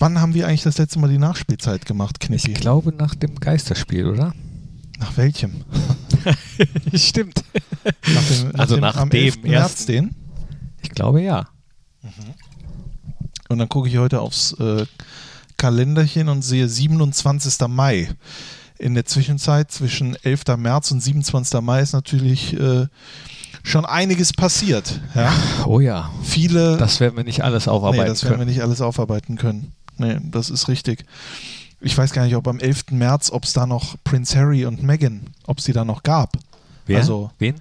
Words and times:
Wann 0.00 0.18
haben 0.18 0.32
wir 0.32 0.48
eigentlich 0.48 0.62
das 0.62 0.78
letzte 0.78 0.98
Mal 0.98 1.10
die 1.10 1.18
Nachspielzeit 1.18 1.84
gemacht, 1.84 2.20
Knippi? 2.20 2.52
Ich 2.52 2.60
glaube 2.60 2.90
nach 2.90 3.14
dem 3.14 3.38
Geisterspiel, 3.38 4.06
oder? 4.06 4.34
Nach 4.98 5.14
welchem? 5.18 5.62
Stimmt. 6.94 7.44
Nach 7.84 8.24
dem, 8.24 8.58
Also 8.58 8.76
dem, 8.76 8.80
nach 8.80 8.96
am 8.96 9.10
dem 9.10 9.24
11. 9.24 9.42
März 9.42 9.84
den. 9.84 10.16
Ich 10.82 10.88
glaube 10.90 11.20
ja. 11.20 11.48
Und 13.50 13.58
dann 13.58 13.68
gucke 13.68 13.90
ich 13.90 13.98
heute 13.98 14.20
aufs 14.22 14.52
äh, 14.54 14.86
Kalenderchen 15.58 16.30
und 16.30 16.40
sehe 16.42 16.66
27. 16.66 17.68
Mai. 17.68 18.08
In 18.78 18.94
der 18.94 19.04
Zwischenzeit 19.04 19.70
zwischen 19.70 20.16
11. 20.22 20.56
März 20.56 20.90
und 20.92 21.02
27. 21.02 21.60
Mai 21.60 21.82
ist 21.82 21.92
natürlich 21.92 22.58
äh, 22.58 22.86
schon 23.62 23.84
einiges 23.84 24.32
passiert. 24.32 24.98
Ja? 25.14 25.30
Oh 25.66 25.80
ja. 25.80 26.10
Viele. 26.22 26.78
Das 26.78 27.00
werden 27.00 27.18
wir 27.18 27.24
nicht 27.24 27.44
alles 27.44 27.68
aufarbeiten 27.68 28.04
nee, 28.04 28.08
das 28.08 28.24
werden 28.24 28.32
wir 28.32 28.38
können. 28.38 28.50
nicht 28.50 28.62
alles 28.62 28.80
aufarbeiten 28.80 29.36
können. 29.36 29.74
Nee, 30.00 30.18
das 30.30 30.48
ist 30.48 30.68
richtig. 30.68 31.04
Ich 31.82 31.96
weiß 31.96 32.12
gar 32.12 32.24
nicht, 32.24 32.34
ob 32.34 32.48
am 32.48 32.58
11. 32.58 32.92
März, 32.92 33.30
ob 33.30 33.44
es 33.44 33.52
da 33.52 33.66
noch 33.66 33.96
Prince 34.02 34.36
Harry 34.38 34.64
und 34.64 34.82
Meghan, 34.82 35.20
ob 35.46 35.58
es 35.58 35.64
die 35.64 35.72
da 35.72 35.84
noch 35.84 36.02
gab. 36.02 36.38
Wer? 36.86 36.98
Also 36.98 37.30
Wen? 37.38 37.56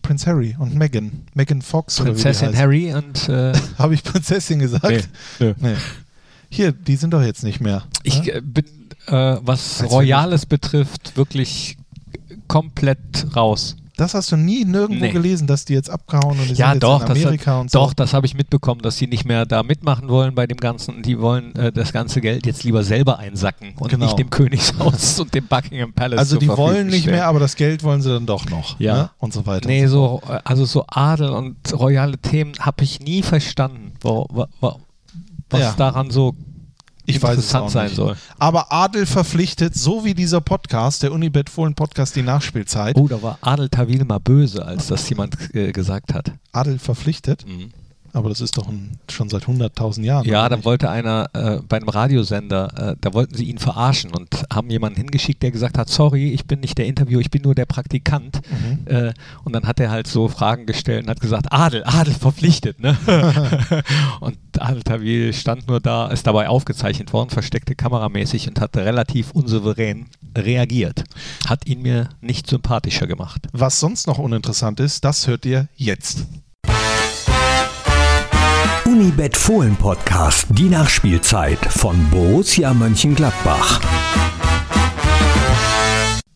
Prince 0.00 0.26
Harry 0.26 0.56
und 0.58 0.74
Meghan. 0.74 1.24
Meghan 1.34 1.60
Fox 1.60 1.96
Prinzessin 1.96 2.48
oder 2.48 2.52
wie 2.52 2.56
die 2.56 2.62
Harry 2.62 2.94
und 2.94 3.28
äh, 3.28 3.52
Habe 3.78 3.94
ich 3.94 4.02
Prinzessin 4.02 4.58
gesagt? 4.58 4.88
nee, 4.88 5.02
nö. 5.38 5.54
Nee. 5.60 5.74
Hier, 6.48 6.72
die 6.72 6.96
sind 6.96 7.12
doch 7.12 7.22
jetzt 7.22 7.44
nicht 7.44 7.60
mehr. 7.60 7.84
Ich 8.02 8.22
ne? 8.22 8.32
äh, 8.32 8.40
bin, 8.40 8.64
äh, 9.06 9.36
was 9.42 9.84
Royales 9.90 10.46
betrifft, 10.46 11.16
wirklich 11.16 11.76
komplett 12.48 13.36
raus. 13.36 13.76
Das 14.02 14.14
hast 14.14 14.32
du 14.32 14.36
nie 14.36 14.64
nirgendwo 14.64 15.04
Nee. 15.04 15.12
gelesen, 15.12 15.46
dass 15.46 15.64
die 15.64 15.74
jetzt 15.74 15.88
abgehauen 15.88 16.38
und 16.38 16.48
die 16.50 16.54
Ja, 16.54 16.70
sind 16.72 16.82
doch, 16.82 17.00
jetzt 17.00 17.10
in 17.16 17.22
Amerika 17.22 17.52
hat, 17.54 17.60
und 17.60 17.70
so. 17.70 17.78
doch, 17.78 17.94
das 17.94 18.12
habe 18.14 18.26
ich 18.26 18.34
mitbekommen, 18.34 18.82
dass 18.82 18.96
sie 18.96 19.06
nicht 19.06 19.24
mehr 19.24 19.46
da 19.46 19.62
mitmachen 19.62 20.08
wollen 20.08 20.34
bei 20.34 20.46
dem 20.48 20.56
Ganzen. 20.56 21.02
Die 21.02 21.20
wollen 21.20 21.54
äh, 21.54 21.70
das 21.70 21.92
ganze 21.92 22.20
Geld 22.20 22.44
jetzt 22.44 22.64
lieber 22.64 22.82
selber 22.82 23.20
einsacken 23.20 23.74
und 23.78 23.88
Genau. 23.90 24.06
nicht 24.06 24.18
dem 24.18 24.28
Königshaus 24.28 25.20
und 25.20 25.32
dem 25.34 25.46
Buckingham 25.46 25.92
Palace 25.92 26.18
Also 26.18 26.36
die 26.38 26.48
wollen 26.48 26.88
nicht 26.88 27.02
stellen. 27.02 27.14
mehr, 27.16 27.26
aber 27.26 27.38
das 27.38 27.54
Geld 27.54 27.84
wollen 27.84 28.02
sie 28.02 28.10
dann 28.10 28.26
doch 28.26 28.44
noch. 28.50 28.78
Ja. 28.80 28.94
Ne? 28.94 29.10
Und 29.18 29.32
so 29.32 29.46
weiter. 29.46 29.68
Nee, 29.68 29.86
so, 29.86 30.20
äh, 30.28 30.40
also 30.42 30.64
so 30.64 30.84
Adel 30.88 31.30
und 31.30 31.56
royale 31.72 32.18
Themen 32.18 32.52
habe 32.58 32.82
ich 32.82 32.98
nie 33.00 33.22
verstanden, 33.22 33.92
wo, 34.00 34.26
wo, 34.30 34.46
wo, 34.60 34.80
was 35.50 35.60
Ja. 35.60 35.74
daran 35.76 36.10
so 36.10 36.34
Ich 37.04 37.22
weiß 37.22 37.38
es 37.38 37.44
interessant 37.44 37.70
sein 37.70 37.86
nicht. 37.86 37.96
soll. 37.96 38.16
Aber 38.38 38.72
Adel 38.72 39.06
verpflichtet, 39.06 39.74
so 39.74 40.04
wie 40.04 40.14
dieser 40.14 40.40
Podcast, 40.40 41.02
der 41.02 41.12
Unibet 41.12 41.50
Fohlen 41.50 41.74
Podcast, 41.74 42.14
die 42.16 42.22
Nachspielzeit. 42.22 42.96
Oh, 42.96 43.08
da 43.08 43.20
war 43.22 43.38
Adel 43.40 43.68
Tawil 43.68 44.04
mal 44.04 44.20
böse, 44.20 44.64
als 44.64 44.86
das 44.86 45.08
jemand 45.08 45.36
äh, 45.54 45.72
gesagt 45.72 46.14
hat. 46.14 46.32
Adel 46.52 46.78
verpflichtet, 46.78 47.44
aber 48.12 48.28
das 48.28 48.40
ist 48.40 48.58
doch 48.58 48.68
ein, 48.68 48.98
schon 49.10 49.28
seit 49.28 49.44
100.000 49.44 50.02
Jahren. 50.02 50.26
Ja, 50.26 50.48
da 50.48 50.64
wollte 50.64 50.90
einer 50.90 51.30
äh, 51.32 51.58
bei 51.66 51.78
einem 51.78 51.88
Radiosender, 51.88 52.92
äh, 52.92 52.96
da 53.00 53.14
wollten 53.14 53.34
sie 53.34 53.44
ihn 53.44 53.58
verarschen 53.58 54.12
und 54.14 54.44
haben 54.52 54.68
jemanden 54.70 54.98
hingeschickt, 54.98 55.42
der 55.42 55.50
gesagt 55.50 55.78
hat, 55.78 55.88
sorry, 55.88 56.30
ich 56.30 56.46
bin 56.46 56.60
nicht 56.60 56.76
der 56.76 56.86
Interviewer, 56.86 57.20
ich 57.20 57.30
bin 57.30 57.42
nur 57.42 57.54
der 57.54 57.64
Praktikant. 57.64 58.40
Mhm. 58.50 58.86
Äh, 58.86 59.14
und 59.44 59.54
dann 59.54 59.66
hat 59.66 59.80
er 59.80 59.90
halt 59.90 60.06
so 60.06 60.28
Fragen 60.28 60.66
gestellt 60.66 61.04
und 61.04 61.10
hat 61.10 61.20
gesagt, 61.20 61.46
Adel, 61.50 61.84
Adel 61.84 62.14
verpflichtet, 62.14 62.80
ne? 62.80 62.96
und 64.20 64.36
Adel 64.58 64.82
Tawil 64.82 65.32
stand 65.32 65.68
nur 65.68 65.80
da, 65.80 66.08
ist 66.08 66.26
dabei 66.26 66.48
aufgezeichnet 66.48 67.12
worden, 67.12 67.30
versteckte 67.30 67.74
kameramäßig 67.74 68.48
und 68.48 68.60
hat 68.60 68.76
relativ 68.76 69.30
unsouverän 69.32 70.06
reagiert. 70.36 71.04
Hat 71.46 71.66
ihn 71.66 71.82
mir 71.82 72.10
nicht 72.20 72.46
sympathischer 72.46 73.06
gemacht. 73.06 73.48
Was 73.52 73.80
sonst 73.80 74.06
noch 74.06 74.18
uninteressant 74.18 74.80
ist, 74.80 75.04
das 75.04 75.26
hört 75.26 75.46
ihr 75.46 75.68
jetzt. 75.76 76.26
Unibet 79.02 79.36
Fohlen 79.36 79.74
Podcast, 79.74 80.46
die 80.50 80.68
Nachspielzeit 80.68 81.58
von 81.58 82.08
Borussia 82.10 82.72
Mönchengladbach. 82.72 83.80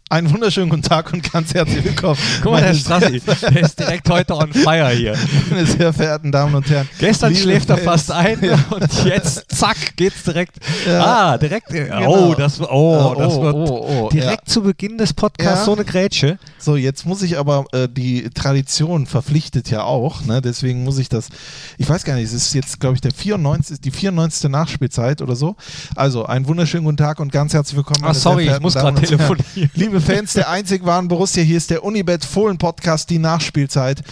Einen 0.08 0.32
wunderschönen 0.32 0.70
guten 0.70 0.82
Tag 0.82 1.12
und 1.12 1.32
ganz 1.32 1.52
herzlich 1.52 1.82
willkommen. 1.82 2.16
Guck 2.40 2.52
mal, 2.52 2.62
der 2.62 2.74
Strassi, 2.74 3.20
der 3.20 3.60
ist 3.60 3.76
direkt 3.76 4.08
heute 4.08 4.36
on 4.36 4.52
fire 4.52 4.90
hier. 4.90 5.16
Meine 5.50 5.66
sehr 5.66 5.92
verehrten 5.92 6.30
Damen 6.30 6.54
und 6.54 6.70
Herren. 6.70 6.88
Gestern 7.00 7.34
schläft 7.34 7.70
er 7.70 7.78
fast 7.78 8.12
ein 8.12 8.38
und 8.70 9.04
jetzt, 9.04 9.46
zack, 9.48 9.96
geht's 9.96 10.22
direkt. 10.22 10.58
Ja. 10.86 11.04
Ah, 11.32 11.38
direkt. 11.38 11.70
Genau. 11.70 12.28
Oh, 12.30 12.34
das, 12.36 12.60
oh, 12.60 13.16
das 13.18 13.32
Oh, 13.34 13.42
wird 13.42 13.54
oh, 13.56 14.04
oh, 14.04 14.08
direkt 14.10 14.48
zu 14.48 14.62
Beginn 14.62 14.96
des 14.96 15.12
Podcasts 15.12 15.62
Ja. 15.62 15.64
so 15.64 15.74
eine 15.74 15.84
Grätsche. 15.84 16.38
So, 16.56 16.76
jetzt 16.76 17.04
muss 17.04 17.22
ich 17.22 17.36
aber, 17.36 17.64
äh, 17.72 17.88
die 17.88 18.30
Tradition 18.30 19.06
verpflichtet 19.06 19.70
ja 19.70 19.82
auch, 19.82 20.24
ne? 20.24 20.40
deswegen 20.40 20.84
muss 20.84 20.98
ich 20.98 21.08
das, 21.08 21.30
ich 21.78 21.88
weiß 21.88 22.04
gar 22.04 22.14
nicht, 22.14 22.26
es 22.26 22.32
ist 22.32 22.54
jetzt, 22.54 22.78
glaube 22.78 22.94
ich, 22.94 23.00
der 23.00 23.12
94, 23.12 23.80
die 23.80 23.90
94. 23.90 24.50
Nachspielzeit 24.50 25.20
oder 25.20 25.34
so. 25.34 25.56
Also, 25.96 26.26
einen 26.26 26.46
wunderschönen 26.46 26.84
guten 26.84 26.96
Tag 26.96 27.18
und 27.18 27.32
ganz 27.32 27.54
herzlich 27.54 27.76
willkommen. 27.76 28.02
Ah, 28.02 28.08
meine 28.08 28.18
sorry, 28.18 28.48
ich 28.48 28.60
muss 28.60 28.74
gerade 28.74 29.00
telefonieren. 29.00 29.70
Liebe 29.74 29.95
Fans 30.00 30.32
der 30.32 30.50
einzig 30.50 30.84
wahren 30.84 31.08
Borussia, 31.08 31.42
hier 31.42 31.56
ist 31.56 31.70
der 31.70 31.84
Unibet 31.84 32.24
Fohlen 32.24 32.58
Podcast, 32.58 33.10
die 33.10 33.18
Nachspielzeit. 33.18 34.02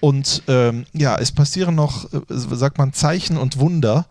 Und 0.00 0.42
ähm, 0.48 0.86
ja, 0.92 1.16
es 1.16 1.32
passieren 1.32 1.74
noch, 1.74 2.12
äh, 2.12 2.18
sagt 2.28 2.78
man, 2.78 2.92
Zeichen 2.92 3.36
und 3.36 3.58
Wunder. 3.58 4.06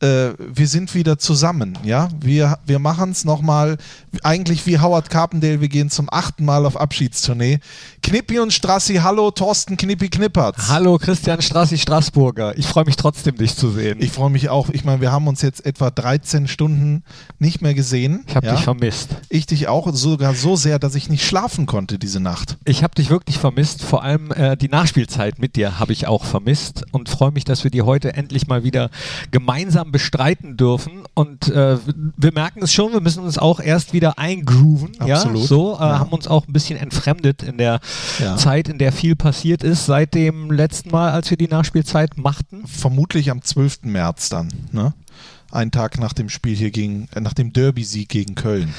Äh, 0.00 0.32
wir 0.38 0.66
sind 0.66 0.94
wieder 0.94 1.18
zusammen, 1.18 1.78
ja. 1.84 2.08
Wir, 2.20 2.58
wir 2.66 2.78
machen 2.78 3.10
es 3.10 3.24
nochmal, 3.24 3.76
eigentlich 4.22 4.66
wie 4.66 4.80
Howard 4.80 5.10
Carpendale, 5.10 5.60
wir 5.60 5.68
gehen 5.68 5.90
zum 5.90 6.08
achten 6.10 6.44
Mal 6.44 6.66
auf 6.66 6.76
Abschiedstournee. 6.76 7.60
Knippi 8.02 8.40
und 8.40 8.52
Strassi, 8.52 8.96
hallo, 8.96 9.30
Thorsten 9.30 9.76
Knippi 9.76 10.08
Knippertz. 10.10 10.68
Hallo, 10.68 10.98
Christian 10.98 11.40
Strassi 11.40 11.78
Straßburger. 11.78 12.58
Ich 12.58 12.66
freue 12.66 12.84
mich 12.84 12.96
trotzdem, 12.96 13.36
dich 13.36 13.54
zu 13.54 13.70
sehen. 13.70 14.02
Ich 14.02 14.10
freue 14.10 14.28
mich 14.28 14.48
auch. 14.48 14.68
Ich 14.70 14.84
meine, 14.84 15.00
wir 15.00 15.12
haben 15.12 15.28
uns 15.28 15.40
jetzt 15.40 15.64
etwa 15.64 15.90
13 15.90 16.48
Stunden 16.48 17.04
nicht 17.38 17.62
mehr 17.62 17.74
gesehen. 17.74 18.24
Ich 18.26 18.34
habe 18.36 18.46
ja? 18.46 18.54
dich 18.54 18.64
vermisst. 18.64 19.10
Ich 19.30 19.46
dich 19.46 19.68
auch, 19.68 19.88
sogar 19.94 20.34
so 20.34 20.56
sehr, 20.56 20.78
dass 20.78 20.94
ich 20.96 21.08
nicht 21.08 21.24
schlafen 21.24 21.64
konnte 21.66 21.98
diese 21.98 22.18
Nacht. 22.20 22.58
Ich 22.64 22.82
habe 22.82 22.94
dich 22.94 23.08
wirklich 23.08 23.38
vermisst. 23.38 23.82
Vor 23.82 24.02
allem 24.02 24.30
äh, 24.32 24.56
die 24.56 24.68
Nachspielzeit 24.68 25.38
mit 25.38 25.54
dir 25.56 25.78
habe 25.78 25.92
ich 25.92 26.06
auch 26.06 26.24
vermisst 26.24 26.84
und 26.90 27.08
freue 27.08 27.30
mich, 27.30 27.44
dass 27.44 27.62
wir 27.64 27.70
die 27.70 27.82
heute 27.82 28.14
endlich 28.14 28.46
mal 28.48 28.64
wieder 28.64 28.90
gemeinsam 29.30 29.92
bestreiten 29.92 30.56
dürfen. 30.56 31.04
Und 31.14 31.48
äh, 31.48 31.78
wir 32.16 32.32
merken 32.32 32.62
es 32.62 32.72
schon, 32.72 32.92
wir 32.92 33.00
müssen 33.00 33.22
uns 33.22 33.38
auch 33.38 33.60
erst 33.60 33.92
wieder 33.92 34.18
eingrooven. 34.18 35.00
Absolut. 35.00 35.40
Ja, 35.40 35.46
so 35.46 35.76
äh, 35.76 35.80
Ja. 35.80 35.98
haben 36.00 36.10
uns 36.10 36.26
auch 36.26 36.46
ein 36.48 36.52
bisschen 36.52 36.78
entfremdet 36.78 37.42
in 37.42 37.56
der 37.58 37.80
Ja. 38.18 38.36
Zeit, 38.36 38.68
in 38.68 38.78
der 38.78 38.92
viel 38.92 39.16
passiert 39.16 39.62
ist, 39.62 39.86
seit 39.86 40.14
dem 40.14 40.50
letzten 40.50 40.90
Mal, 40.90 41.12
als 41.12 41.30
wir 41.30 41.36
die 41.36 41.48
Nachspielzeit 41.48 42.16
machten. 42.16 42.66
Vermutlich 42.66 43.30
am 43.30 43.42
12. 43.42 43.84
März 43.84 44.28
dann, 44.28 44.48
ne? 44.72 44.94
Ein 45.50 45.70
Tag 45.70 45.98
nach 45.98 46.14
dem 46.14 46.30
Spiel 46.30 46.56
hier 46.56 46.70
gegen, 46.70 47.08
äh, 47.14 47.20
nach 47.20 47.34
dem 47.34 47.52
Derby-Sieg 47.52 48.08
gegen 48.08 48.34
Köln. 48.34 48.72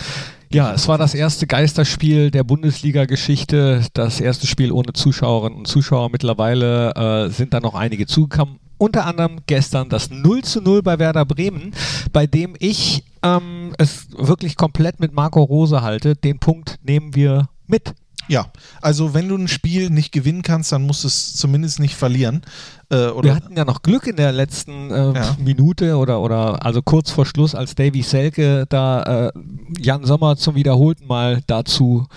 Ja, 0.53 0.74
es 0.74 0.88
war 0.88 0.97
das 0.97 1.16
erste 1.16 1.47
Geisterspiel 1.47 2.29
der 2.29 2.44
Bundesliga-Geschichte, 2.44 3.85
das 3.94 4.19
erste 4.19 4.46
Spiel 4.46 4.72
ohne 4.72 4.94
Zuschauerinnen 4.94 5.59
und 5.59 5.68
Zuschauer. 5.68 6.09
Mittlerweile 6.12 6.94
äh, 6.95 7.30
sind 7.30 7.53
da 7.53 7.59
noch 7.59 7.74
einige 7.74 8.06
zugekommen. 8.06 8.59
Unter 8.78 9.06
anderem 9.06 9.40
gestern 9.47 9.90
das 9.90 10.12
0 10.12 10.44
zu 10.44 10.62
0 10.62 10.84
bei 10.84 11.00
Werder 11.00 11.25
Bremen, 11.25 11.72
bei 12.12 12.28
dem 12.28 12.56
ich 12.59 13.03
ähm, 13.24 13.74
es 13.78 14.07
wirklich 14.16 14.56
komplett 14.56 15.00
mit 15.00 15.13
Marco 15.13 15.41
Rose 15.41 15.81
halte. 15.81 16.16
Den 16.16 16.40
Punkt 16.40 16.80
nehmen 16.84 17.16
wir 17.16 17.50
mit. 17.66 17.94
Ja, 18.33 18.47
also 18.81 19.13
wenn 19.13 19.27
du 19.29 19.35
ein 19.35 19.47
Spiel 19.47 19.91
nicht 19.91 20.11
gewinnen 20.11 20.41
kannst, 20.41 20.71
dann 20.71 20.88
musst 20.88 21.03
du 21.03 21.07
es 21.07 21.35
zumindest 21.35 21.79
nicht 21.79 21.95
verlieren. 21.95 22.41
Äh, 22.89 22.95
Wir 23.21 23.35
hatten 23.35 23.55
ja 23.55 23.63
noch 23.63 23.83
Glück 23.83 24.07
in 24.07 24.16
der 24.16 24.31
letzten 24.31 24.89
äh, 24.89 25.13
Ja. 25.13 25.38
Minute 25.38 25.97
oder, 25.97 26.19
oder 26.19 26.66
also 26.66 26.81
kurz 26.81 27.11
vor 27.11 27.27
Schluss, 27.27 27.53
als 27.53 27.75
Davy 27.75 28.01
Selke 28.01 28.66
da 28.67 29.27
äh, 29.27 29.31
Jan 29.77 30.03
Sommer 30.03 30.35
zum 30.35 30.55
wiederholten 30.55 31.05
Mal 31.05 31.41
dazu 31.45 32.07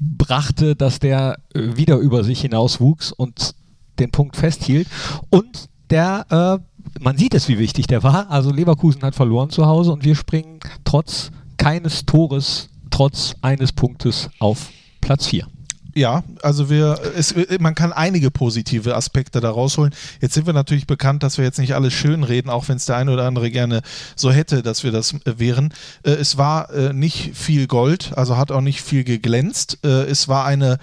brachte, 0.00 0.74
dass 0.74 0.98
der 0.98 1.36
äh, 1.54 1.76
wieder 1.76 1.98
über 1.98 2.24
sich 2.24 2.40
hinauswuchs 2.40 3.12
und 3.12 3.54
den 4.00 4.10
Punkt 4.10 4.36
festhielt. 4.36 4.88
Und 5.30 5.68
der, 5.90 6.26
äh, 6.58 6.80
man 7.00 7.16
sieht 7.16 7.34
es, 7.34 7.48
wie 7.48 7.60
wichtig 7.60 7.86
der 7.86 8.02
war. 8.02 8.28
Also 8.28 8.50
Leverkusen 8.50 9.02
hat 9.02 9.14
verloren 9.14 9.50
zu 9.50 9.66
Hause 9.66 9.92
und 9.92 10.04
wir 10.04 10.16
springen 10.16 10.58
trotz 10.84 11.30
keines 11.58 12.06
Tores, 12.06 12.70
trotz 12.90 13.34
eines 13.40 13.72
Punktes 13.72 14.30
auf 14.40 14.70
Platz 15.00 15.26
4. 15.26 15.46
ja, 15.94 16.22
also 16.42 16.70
wir, 16.70 17.00
es, 17.16 17.34
man 17.58 17.74
kann 17.74 17.92
einige 17.92 18.30
positive 18.30 18.94
Aspekte 18.94 19.40
da 19.40 19.50
rausholen. 19.50 19.94
Jetzt 20.20 20.34
sind 20.34 20.46
wir 20.46 20.52
natürlich 20.52 20.86
bekannt, 20.86 21.22
dass 21.22 21.38
wir 21.38 21.44
jetzt 21.44 21.58
nicht 21.58 21.74
alles 21.74 21.92
schön 21.92 22.24
reden, 22.24 22.50
auch 22.50 22.68
wenn 22.68 22.76
es 22.76 22.86
der 22.86 22.96
eine 22.96 23.12
oder 23.12 23.24
andere 23.24 23.50
gerne 23.50 23.82
so 24.16 24.30
hätte, 24.30 24.62
dass 24.62 24.84
wir 24.84 24.92
das 24.92 25.12
äh, 25.12 25.38
wären. 25.38 25.72
Äh, 26.02 26.12
es 26.12 26.36
war 26.36 26.70
äh, 26.70 26.92
nicht 26.92 27.36
viel 27.36 27.66
Gold, 27.66 28.12
also 28.16 28.36
hat 28.36 28.52
auch 28.52 28.60
nicht 28.60 28.82
viel 28.82 29.04
geglänzt. 29.04 29.78
Es 29.82 30.28
war 30.28 30.44
eine 30.44 30.78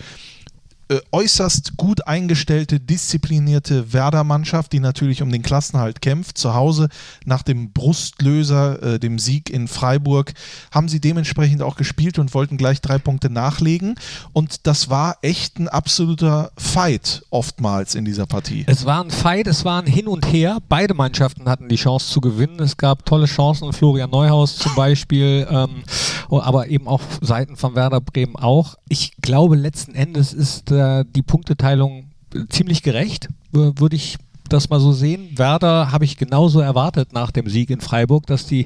äh, 0.90 1.00
äußerst 1.12 1.78
gut 1.78 2.08
eingestellte, 2.08 2.80
disziplinierte 2.80 3.92
Werder-Mannschaft, 3.94 4.72
die 4.72 4.80
natürlich 4.80 5.22
um 5.22 5.32
den 5.32 5.42
Klassenhalt 5.42 6.02
kämpft. 6.02 6.38
Zu 6.38 6.54
Hause 6.54 6.90
nach 7.26 7.44
dem 7.44 7.72
Brustlöser, 7.72 8.82
äh, 8.84 9.00
dem 9.00 9.20
Sieg 9.20 9.50
in 9.50 9.68
Freiburg, 9.68 10.34
haben 10.72 10.88
sie 10.88 11.02
dementsprechend 11.02 11.62
auch 11.62 11.76
gespielt 11.76 12.20
und 12.20 12.34
wollten 12.34 12.58
gleich 12.58 12.82
drei 12.82 12.98
Punkte 13.00 13.30
nachlegen. 13.30 13.96
Und 14.34 14.66
das 14.68 14.90
war 14.90 15.18
echt 15.22 15.60
ein 15.60 15.68
absoluter 15.68 16.52
Fight 16.58 17.24
oftmals 17.30 17.96
in 17.96 18.06
dieser 18.06 18.26
Partie. 18.26 18.64
Es 18.68 18.86
war 18.86 19.04
ein 19.04 19.12
Fight, 19.12 19.48
es 19.48 19.66
war 19.66 19.82
ein 19.82 19.88
Hin 19.88 20.08
und 20.08 20.32
Her. 20.32 20.60
Beide 20.70 20.94
Mannschaften 20.94 21.50
hatten 21.50 21.68
die 21.68 21.76
Chance 21.76 22.12
zu 22.12 22.22
gewinnen. 22.22 22.60
Es 22.60 22.78
gab 22.78 23.06
tolle 23.06 23.26
Chancen, 23.26 23.74
Florian 23.74 24.10
Neuhaus 24.10 24.58
zum 24.58 24.74
Beispiel, 24.76 25.48
ähm, 25.50 25.84
aber 26.30 26.68
eben 26.68 26.88
auch 26.88 27.02
Seiten 27.22 27.56
von 27.56 27.76
Werder 27.76 28.02
Bremen 28.02 28.36
auch. 28.36 28.76
Ich 28.88 29.18
glaube, 29.22 29.56
letzten 29.56 29.96
Endes 29.96 30.34
ist 30.34 30.72
äh, 30.78 31.06
die 31.16 31.22
Punkteteilung 31.24 32.06
ziemlich 32.50 32.84
gerecht, 32.84 33.28
würde 33.52 33.96
ich 33.96 34.18
das 34.50 34.70
mal 34.70 34.80
so 34.80 34.92
sehen. 34.94 35.30
Werder 35.38 35.92
habe 35.92 36.06
ich 36.06 36.18
genauso 36.18 36.60
erwartet 36.62 37.12
nach 37.14 37.32
dem 37.32 37.50
Sieg 37.50 37.70
in 37.70 37.82
Freiburg, 37.82 38.28
dass 38.28 38.46
die 38.46 38.66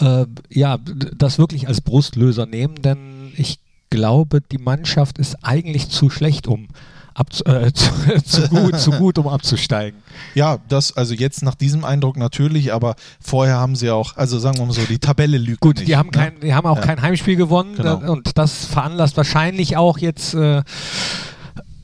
äh, 0.00 0.26
ja 0.48 0.78
das 1.16 1.38
wirklich 1.38 1.68
als 1.68 1.80
Brustlöser 1.80 2.46
nehmen, 2.46 2.76
denn 2.76 3.32
ich 3.36 3.58
glaube, 3.90 4.40
die 4.40 4.58
Mannschaft 4.58 5.18
ist 5.18 5.36
eigentlich 5.44 5.88
zu 5.90 6.10
schlecht, 6.10 6.46
um 6.46 6.68
abzu 7.12 7.44
äh, 7.44 7.72
zu, 7.74 7.90
zu, 8.24 8.48
gut, 8.48 8.78
zu 8.78 8.90
gut, 8.92 9.18
um 9.18 9.28
abzusteigen. 9.28 10.00
Ja, 10.34 10.58
das, 10.68 10.96
also 10.96 11.12
jetzt 11.12 11.42
nach 11.42 11.54
diesem 11.56 11.84
Eindruck 11.84 12.16
natürlich, 12.16 12.72
aber 12.72 12.94
vorher 13.20 13.56
haben 13.56 13.76
sie 13.76 13.90
auch, 13.90 14.16
also 14.16 14.38
sagen 14.38 14.58
wir 14.58 14.66
mal 14.66 14.72
so, 14.72 14.82
die 14.88 14.98
Tabelle 15.00 15.36
lügt. 15.36 15.60
Gut, 15.60 15.76
nicht, 15.76 15.88
die 15.88 15.96
haben, 15.96 16.06
ne? 16.06 16.12
kein, 16.12 16.40
die 16.40 16.54
haben 16.54 16.66
auch 16.66 16.76
Ja. 16.76 16.82
kein 16.82 17.02
Heimspiel 17.02 17.36
gewonnen 17.36 17.74
Genau. 17.76 17.96
und 18.10 18.38
das 18.38 18.64
veranlasst 18.64 19.16
wahrscheinlich 19.16 19.76
auch 19.76 19.98
jetzt 19.98 20.34
äh, 20.34 20.62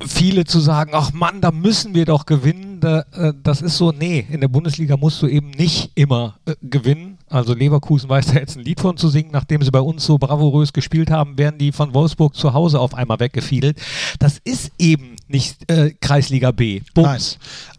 viele 0.05 0.45
zu 0.45 0.61
sagen, 0.61 0.91
ach 0.95 1.13
Mann, 1.13 1.41
da 1.41 1.51
müssen 1.51 1.95
wir 1.95 2.05
doch 2.05 2.27
gewinnen. 2.27 2.81
Da, 2.81 3.05
äh, 3.13 3.33
das 3.43 3.63
ist 3.63 3.77
so, 3.77 3.93
nee, 3.93 4.27
in 4.31 4.41
der 4.41 4.49
Bundesliga 4.49 4.97
musst 4.97 5.23
du 5.23 5.27
eben 5.27 5.51
nicht 5.51 5.91
immer 5.95 6.37
äh, 6.47 6.55
gewinnen. 6.63 7.19
Also 7.29 7.55
Leverkusen 7.55 8.09
weiß 8.09 8.27
da 8.27 8.35
jetzt 8.35 8.57
ein 8.57 8.65
Lied 8.65 8.81
von 8.81 8.97
zu 8.97 9.09
singen, 9.09 9.31
nachdem 9.33 9.63
sie 9.63 9.71
bei 9.71 9.81
uns 9.81 10.05
so 10.05 10.19
bravourös 10.19 10.73
gespielt 10.73 11.11
haben, 11.11 11.39
werden 11.39 11.59
die 11.59 11.73
von 11.73 11.95
Wolfsburg 11.95 12.37
zu 12.37 12.53
Hause 12.53 12.79
auf 12.79 12.95
einmal 12.95 13.19
weggefiedelt. 13.21 13.81
Das 14.19 14.39
ist 14.45 14.71
eben 14.79 15.17
nicht 15.29 15.71
äh, 15.71 15.93
Kreisliga 16.01 16.53
B. 16.53 16.83
Bums. 16.95 17.39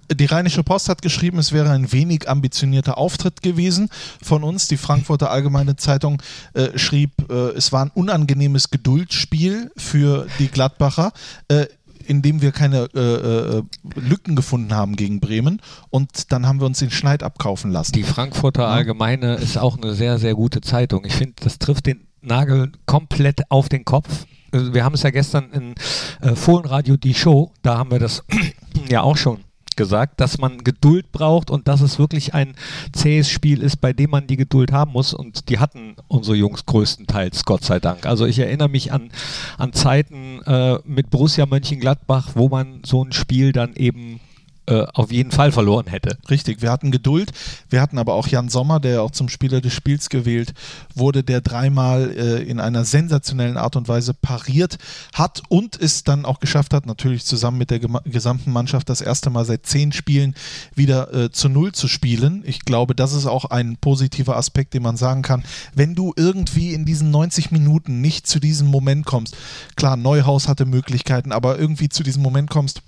Die 0.10 0.26
Rheinische 0.26 0.64
Post 0.64 0.88
hat 0.88 1.02
geschrieben, 1.02 1.38
es 1.38 1.52
wäre 1.52 1.70
ein 1.72 1.92
wenig 1.92 2.30
ambitionierter 2.30 2.98
Auftritt 2.98 3.42
gewesen 3.42 3.90
von 4.22 4.44
uns. 4.44 4.68
Die 4.68 4.78
Frankfurter 4.78 5.32
Allgemeine 5.32 5.76
Zeitung 5.76 6.22
äh, 6.54 6.78
schrieb, 6.78 7.12
äh, 7.30 7.50
es 7.52 7.74
war 7.74 7.84
ein 7.84 7.92
unangenehmes 7.94 8.70
Geduldsspiel 8.70 9.72
für 9.76 10.28
die 10.40 10.48
Gladbacher. 10.48 11.12
Äh, 11.50 11.66
in 12.08 12.22
dem 12.22 12.42
wir 12.42 12.52
keine 12.52 12.90
äh, 12.96 13.58
äh, 13.58 13.64
Lücken 13.96 14.36
gefunden 14.36 14.74
haben 14.74 14.96
gegen 14.96 15.20
Bremen 15.20 15.62
und 15.90 16.32
dann 16.32 16.48
haben 16.48 16.60
wir 16.60 16.66
uns 16.66 16.80
den 16.80 16.92
Schneid 16.92 17.24
abkaufen 17.24 17.72
lassen. 17.72 17.94
Die 17.94 18.04
Frankfurter 18.04 18.68
Allgemeine 18.68 19.36
ist 19.36 19.58
auch 19.58 19.78
eine 19.78 19.94
sehr, 19.94 20.18
sehr 20.18 20.34
gute 20.34 20.62
Zeitung. 20.62 21.06
Ich 21.06 21.14
finde, 21.14 21.36
das 21.42 21.60
trifft 21.60 21.86
den 21.86 22.08
Nagel 22.22 22.72
komplett 22.86 23.52
auf 23.52 23.70
den 23.70 23.86
Kopf. 23.86 24.26
Also 24.52 24.74
Wir 24.74 24.84
haben 24.84 24.96
es 24.96 25.04
ja 25.04 25.10
gestern 25.10 25.52
in 25.52 25.76
äh, 26.22 26.36
Fohlenradio 26.36 26.98
die 26.98 27.14
Show, 27.14 27.52
da 27.62 27.78
haben 27.78 27.92
wir 27.92 28.00
das 28.00 28.24
ja 28.90 29.02
auch 29.02 29.18
schon 29.18 29.40
gesagt, 29.78 30.20
dass 30.20 30.38
man 30.38 30.64
Geduld 30.64 31.12
braucht 31.12 31.50
und 31.50 31.68
dass 31.68 31.82
es 31.82 32.00
wirklich 32.00 32.34
ein 32.34 32.56
zähes 32.92 33.30
Spiel 33.30 33.62
ist, 33.62 33.78
bei 33.78 33.94
dem 33.94 34.10
man 34.10 34.28
die 34.28 34.36
Geduld 34.38 34.72
haben 34.72 34.92
muss 34.92 35.14
und 35.14 35.50
die 35.50 35.60
hatten 35.60 35.96
unsere 36.08 36.36
Jungs 36.36 36.66
größtenteils, 36.66 37.46
Gott 37.46 37.64
sei 37.64 37.80
Dank. 37.80 38.06
Also 38.06 38.26
ich 38.26 38.40
erinnere 38.40 38.70
mich 38.70 38.92
an, 38.92 39.12
an 39.58 39.72
Zeiten 39.74 40.42
äh, 40.46 40.80
mit 40.84 41.10
Borussia 41.10 41.46
Mönchengladbach, 41.46 42.32
wo 42.34 42.50
man 42.50 42.82
so 42.86 43.04
ein 43.04 43.14
Spiel 43.14 43.54
dann 43.54 43.76
eben 43.76 44.20
äh, 44.68 44.86
auf 44.94 45.12
jeden 45.12 45.32
Fall 45.32 45.52
verloren 45.52 45.88
hätte. 45.88 46.18
Richtig, 46.30 46.62
wir 46.62 46.72
hatten 46.72 46.92
Geduld. 46.92 47.32
Wir 47.70 47.82
hatten 47.82 47.98
aber 47.98 48.14
auch 48.14 48.28
Jan 48.28 48.50
Sommer, 48.50 48.80
der 48.80 49.02
auch 49.02 49.12
zum 49.12 49.30
Spieler 49.30 49.62
des 49.62 49.74
Spiels 49.74 50.10
gewählt 50.10 50.54
wurde, 50.94 51.24
der 51.24 51.40
dreimal 51.40 52.12
äh, 52.12 52.44
in 52.44 52.60
einer 52.60 52.84
sensationellen 52.84 53.58
Art 53.58 53.78
und 53.78 53.88
Weise 53.88 54.14
pariert 54.14 54.78
hat 55.14 55.42
und 55.48 55.82
es 55.82 56.04
dann 56.04 56.26
auch 56.26 56.42
geschafft 56.42 56.74
hat, 56.74 56.86
natürlich 56.86 57.24
zusammen 57.24 57.58
mit 57.58 57.72
der 57.72 57.80
gesamten 57.80 58.52
Mannschaft 58.52 58.90
das 58.90 59.00
erste 59.00 59.30
Mal 59.30 59.46
seit 59.46 59.66
zehn 59.66 59.94
Spielen 59.94 60.36
wieder 60.76 61.14
äh, 61.14 61.32
zu 61.32 61.48
Null 61.48 61.72
zu 61.72 61.88
spielen. 61.88 62.44
Ich 62.46 62.60
glaube, 62.60 62.94
das 62.94 63.14
ist 63.14 63.26
auch 63.26 63.46
ein 63.46 63.78
positiver 63.78 64.36
Aspekt, 64.36 64.74
den 64.74 64.84
man 64.84 64.98
sagen 64.98 65.22
kann. 65.22 65.44
Wenn 65.76 65.96
du 65.96 66.14
irgendwie 66.18 66.74
in 66.74 66.84
diesen 66.84 67.10
90 67.10 67.52
Minuten 67.52 68.02
nicht 68.02 68.28
zu 68.28 68.42
diesem 68.42 68.68
Moment 68.68 69.06
kommst, 69.06 69.38
klar, 69.78 69.96
Neuhaus 69.96 70.50
hatte 70.50 70.66
Möglichkeiten, 70.66 71.32
aber 71.32 71.58
irgendwie 71.58 71.88
zu 71.88 72.04
diesem 72.04 72.22
Moment 72.22 72.50
kommst, 72.50 72.82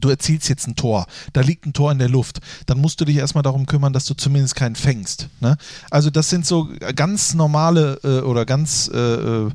du 0.00 0.08
erzielst 0.08 0.48
jetzt 0.48 0.66
ein 0.66 0.76
Tor, 0.76 1.06
da 1.32 1.40
liegt 1.40 1.66
ein 1.66 1.72
Tor 1.72 1.92
in 1.92 1.98
der 1.98 2.08
Luft, 2.08 2.40
dann 2.66 2.80
musst 2.80 3.00
du 3.00 3.04
dich 3.04 3.16
erstmal 3.16 3.42
darum 3.42 3.66
kümmern, 3.66 3.92
dass 3.92 4.04
du 4.04 4.14
zumindest 4.14 4.54
keinen 4.54 4.76
fängst. 4.76 5.28
Ne? 5.40 5.56
Also 5.90 6.10
das 6.10 6.30
sind 6.30 6.46
so 6.46 6.68
ganz 6.94 7.34
normale 7.34 7.98
äh, 8.04 8.20
oder 8.20 8.44
ganz 8.44 8.90
äh, 8.92 8.98
äh, 8.98 9.50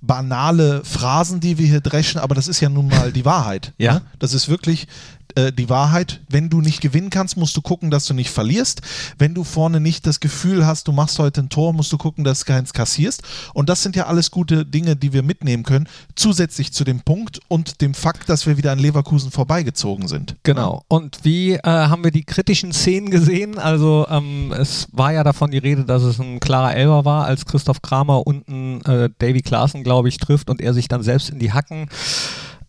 banale 0.00 0.84
Phrasen, 0.84 1.40
die 1.40 1.58
wir 1.58 1.66
hier 1.66 1.80
dreschen, 1.80 2.20
aber 2.20 2.34
das 2.34 2.48
ist 2.48 2.60
ja 2.60 2.68
nun 2.68 2.88
mal 2.88 3.12
die 3.12 3.24
Wahrheit. 3.24 3.72
Ja. 3.78 3.94
Ne? 3.94 4.02
Das 4.18 4.34
ist 4.34 4.48
wirklich 4.48 4.86
äh, 5.34 5.52
die 5.52 5.68
Wahrheit. 5.68 6.20
Wenn 6.28 6.48
du 6.48 6.60
nicht 6.60 6.80
gewinnen 6.80 7.10
kannst, 7.10 7.36
musst 7.36 7.56
du 7.56 7.62
gucken, 7.62 7.90
dass 7.90 8.06
du 8.06 8.14
nicht 8.14 8.30
verlierst. 8.30 8.82
Wenn 9.18 9.34
du 9.34 9.44
vorne 9.44 9.80
nicht 9.80 10.06
das 10.06 10.20
Gefühl 10.20 10.66
hast, 10.66 10.88
du 10.88 10.92
machst 10.92 11.18
heute 11.18 11.42
ein 11.42 11.48
Tor, 11.48 11.72
musst 11.72 11.92
du 11.92 11.98
gucken, 11.98 12.24
dass 12.24 12.40
du 12.40 12.46
keins 12.46 12.72
kassierst. 12.72 13.22
Und 13.54 13.68
das 13.68 13.82
sind 13.82 13.96
ja 13.96 14.06
alles 14.06 14.30
gute 14.30 14.64
Dinge, 14.64 14.96
die 14.96 15.12
wir 15.12 15.22
mitnehmen 15.22 15.62
können, 15.62 15.88
zusätzlich 16.14 16.72
zu 16.72 16.84
dem 16.84 17.00
Punkt 17.00 17.40
und 17.48 17.80
dem 17.80 17.94
Fakt, 17.94 18.28
dass 18.28 18.46
wir 18.46 18.56
wieder 18.56 18.72
an 18.72 18.78
Leverkusen 18.78 19.30
vorbeigezogen 19.30 20.08
sind. 20.08 20.36
Genau. 20.42 20.82
Und 20.88 21.18
wie 21.22 21.54
äh, 21.54 21.60
haben 21.62 22.04
wir 22.04 22.10
die 22.10 22.24
kritischen 22.24 22.72
Szenen 22.72 23.10
gesehen? 23.10 23.58
Also 23.58 24.06
ähm, 24.10 24.52
es 24.56 24.88
war 24.92 25.12
ja 25.12 25.24
davon 25.24 25.50
die 25.50 25.58
Rede, 25.58 25.84
dass 25.84 26.02
es 26.02 26.18
ein 26.18 26.40
klarer 26.40 26.74
Elber 26.74 27.04
war, 27.04 27.24
als 27.24 27.46
Christoph 27.46 27.82
Kramer 27.82 28.26
unten 28.26 28.80
äh, 28.82 29.10
Davy 29.18 29.42
Klaassen, 29.42 29.84
glaube 29.84 30.08
ich, 30.08 30.18
trifft 30.18 30.50
und 30.50 30.60
er 30.60 30.74
sich 30.74 30.88
dann 30.88 31.02
selbst 31.02 31.30
in 31.30 31.38
die 31.38 31.52
Hacken 31.52 31.88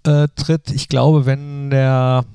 äh, 0.03 0.27
tritt. 0.35 0.71
Ich 0.71 0.89
glaube, 0.89 1.25
wenn 1.25 1.69
der 1.69 2.25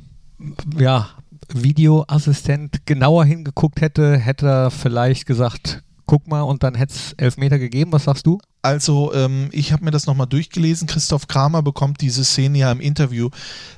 ja, 0.79 1.09
Videoassistent 1.53 2.87
genauer 2.87 3.25
hingeguckt 3.25 3.81
hätte, 3.81 4.17
hätte 4.17 4.47
er 4.47 4.71
vielleicht 4.71 5.27
gesagt, 5.27 5.83
guck 6.07 6.27
mal 6.27 6.43
und 6.43 6.63
dann 6.63 6.75
hätte 6.75 6.95
es 6.95 7.13
Elfmeter 7.15 7.59
gegeben. 7.59 7.93
Was 7.93 8.05
sagst 8.05 8.27
du? 8.27 8.39
Also 8.65 9.13
ähm, 9.13 9.51
ich 9.53 9.73
habe 9.73 9.85
mir 9.85 9.91
das 9.91 10.07
nochmal 10.07 10.27
durchgelesen. 10.27 10.89
Christoph 10.89 11.29
Kramer 11.29 11.61
bekommt 11.61 12.01
diese 12.01 12.25
Szene 12.25 12.57
ja 12.57 12.73
im 12.73 12.81
Interview 12.81 13.29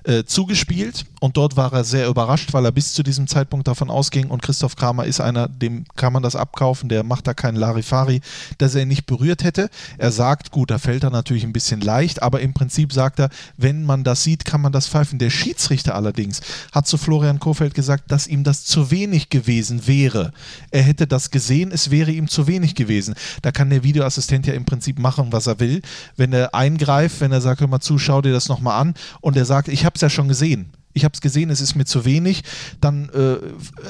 äh, 0.05 0.23
zugespielt 0.23 1.07
und 1.19 1.37
dort 1.37 1.57
war 1.57 1.73
er 1.73 1.83
sehr 1.83 2.07
überrascht, 2.07 2.53
weil 2.53 2.65
er 2.65 2.71
bis 2.71 2.95
zu 2.95 3.03
diesem 3.03 3.27
Zeitpunkt 3.27 3.67
davon 3.67 3.91
ausging 3.91 4.29
und 4.29 4.43
Christoph 4.43 4.77
Kramer 4.77 5.05
ist 5.05 5.21
einer, 5.21 5.49
dem 5.49 5.87
kann 5.97 6.13
man 6.13 6.23
das 6.23 6.37
abkaufen, 6.37 6.89
der 6.89 7.03
macht 7.03 7.27
da 7.27 7.35
keinen 7.35 7.57
Larifari, 7.57 8.21
dass 8.59 8.77
er 8.77 8.83
ihn 8.83 8.89
nicht 8.89 9.07
berührt 9.07 9.43
hätte. 9.43 9.71
Er 9.99 10.13
sagt, 10.13 10.53
gut, 10.53 10.71
da 10.71 10.79
fällt 10.79 11.03
er 11.03 11.11
natürlich 11.11 11.43
ein 11.43 11.53
bisschen 11.53 11.81
leicht, 11.81 12.23
aber 12.23 12.41
im 12.41 12.55
Prinzip 12.55 12.93
sagt 12.93 13.19
er, 13.19 13.31
wenn 13.57 13.85
man 13.85 14.05
das 14.05 14.23
sieht, 14.23 14.45
kann 14.45 14.61
man 14.61 14.71
das 14.71 14.87
pfeifen. 14.87 15.19
Der 15.19 15.31
Schiedsrichter 15.31 15.97
allerdings 15.97 16.43
hat 16.71 16.87
zu 16.87 16.97
Florian 16.97 17.41
Kofeld 17.41 17.75
gesagt, 17.75 18.13
dass 18.13 18.29
ihm 18.29 18.45
das 18.45 18.65
zu 18.65 18.93
wenig 18.93 19.31
gewesen 19.31 19.89
wäre. 19.89 20.33
Er 20.71 20.83
hätte 20.85 21.09
das 21.09 21.33
gesehen, 21.33 21.73
es 21.73 21.91
wäre 21.91 22.13
ihm 22.13 22.29
zu 22.29 22.47
wenig 22.47 22.77
gewesen. 22.77 23.17
Da 23.43 23.51
kann 23.51 23.69
der 23.69 23.83
Videoassistent 23.83 24.47
ja 24.47 24.55
im 24.55 24.65
Prinzip 24.65 24.76
machen, 24.99 25.33
was 25.33 25.47
er 25.47 25.61
will. 25.61 25.83
Wenn 26.17 26.33
er 26.33 26.55
eingreift, 26.55 27.21
wenn 27.21 27.33
er 27.33 27.41
sagt, 27.41 27.61
hör 27.61 27.69
mal 27.69 27.81
zu, 27.81 27.99
schau 27.99 28.23
dir 28.23 28.33
das 28.33 28.49
nochmal 28.49 28.81
an 28.81 28.95
und 29.21 29.37
er 29.37 29.45
sagt, 29.45 29.69
ich 29.69 29.85
habe 29.85 29.95
es 29.95 30.01
ja 30.01 30.11
schon 30.11 30.29
gesehen. 30.29 30.73
Ich 30.97 31.05
habe 31.05 31.13
es 31.13 31.21
gesehen, 31.21 31.51
es 31.51 31.61
ist 31.61 31.75
mir 31.75 31.85
zu 31.85 32.07
wenig. 32.07 32.43
Dann 32.81 33.11
äh, 33.11 33.37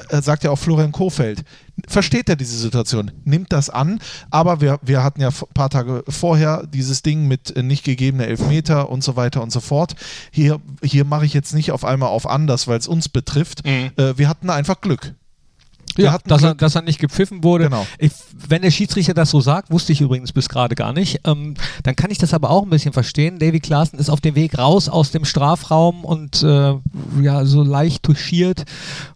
er 0.09 0.23
sagt 0.23 0.43
ja 0.43 0.51
auch 0.51 0.59
Florian 0.59 0.91
Kofeld, 0.91 1.45
versteht 1.87 2.29
er 2.29 2.35
diese 2.35 2.59
Situation, 2.59 3.13
nimmt 3.25 3.53
das 3.53 3.71
an, 3.71 4.01
aber 4.31 4.61
wir, 4.61 4.81
wir 4.83 5.05
hatten 5.05 5.21
ja 5.21 5.29
ein 5.29 5.35
paar 5.55 5.71
Tage 5.71 6.03
vorher 6.09 6.67
dieses 6.67 7.03
Ding 7.03 7.29
mit 7.29 7.57
äh, 7.57 7.63
nicht 7.63 7.85
gegebener 7.85 8.27
Elfmeter 8.27 8.91
und 8.91 9.05
so 9.05 9.15
weiter 9.15 9.41
und 9.41 9.53
so 9.53 9.61
fort. 9.61 9.95
Hier, 10.33 10.61
hier 10.83 11.05
mache 11.05 11.25
ich 11.25 11.33
jetzt 11.33 11.55
nicht 11.55 11.71
auf 11.71 11.85
einmal 11.85 12.09
auf 12.09 12.29
anders, 12.29 12.67
weil 12.67 12.79
es 12.79 12.89
uns 12.89 13.09
betrifft. 13.09 13.65
Mhm. 13.65 13.93
Äh, 13.97 14.19
wir 14.19 14.29
hatten 14.29 14.51
einfach 14.51 14.81
Glück. 14.81 15.15
Ja, 16.05 16.19
dass 16.25 16.43
er, 16.43 16.55
dass 16.55 16.75
er 16.75 16.83
nicht 16.83 16.99
gepfiffen 16.99 17.43
wurde. 17.43 17.65
Genau. 17.65 17.87
Ich, 17.99 18.13
wenn 18.49 18.63
der 18.63 18.71
Schiedsrichter 18.71 19.15
das 19.15 19.31
so 19.31 19.41
sagt, 19.41 19.71
wusste 19.71 19.93
ich 19.93 20.01
übrigens 20.01 20.33
bis 20.33 20.49
gerade 20.49 20.75
gar 20.75 20.93
nicht, 20.93 21.21
ähm, 21.25 21.55
dann 21.83 21.97
kann 21.97 22.11
ich 22.11 22.19
das 22.19 22.35
aber 22.35 22.51
auch 22.51 22.63
ein 22.63 22.71
bisschen 22.71 22.93
verstehen. 22.93 23.39
Davy 23.39 23.61
Klaassen 23.61 23.99
ist 23.99 24.11
auf 24.11 24.21
dem 24.21 24.35
Weg 24.35 24.59
raus 24.59 24.89
aus 24.89 25.11
dem 25.11 25.25
Strafraum 25.25 26.05
und 26.05 26.43
äh, 26.43 26.75
ja, 27.23 27.45
so 27.45 27.63
leicht 27.63 28.03
touchiert. 28.03 28.65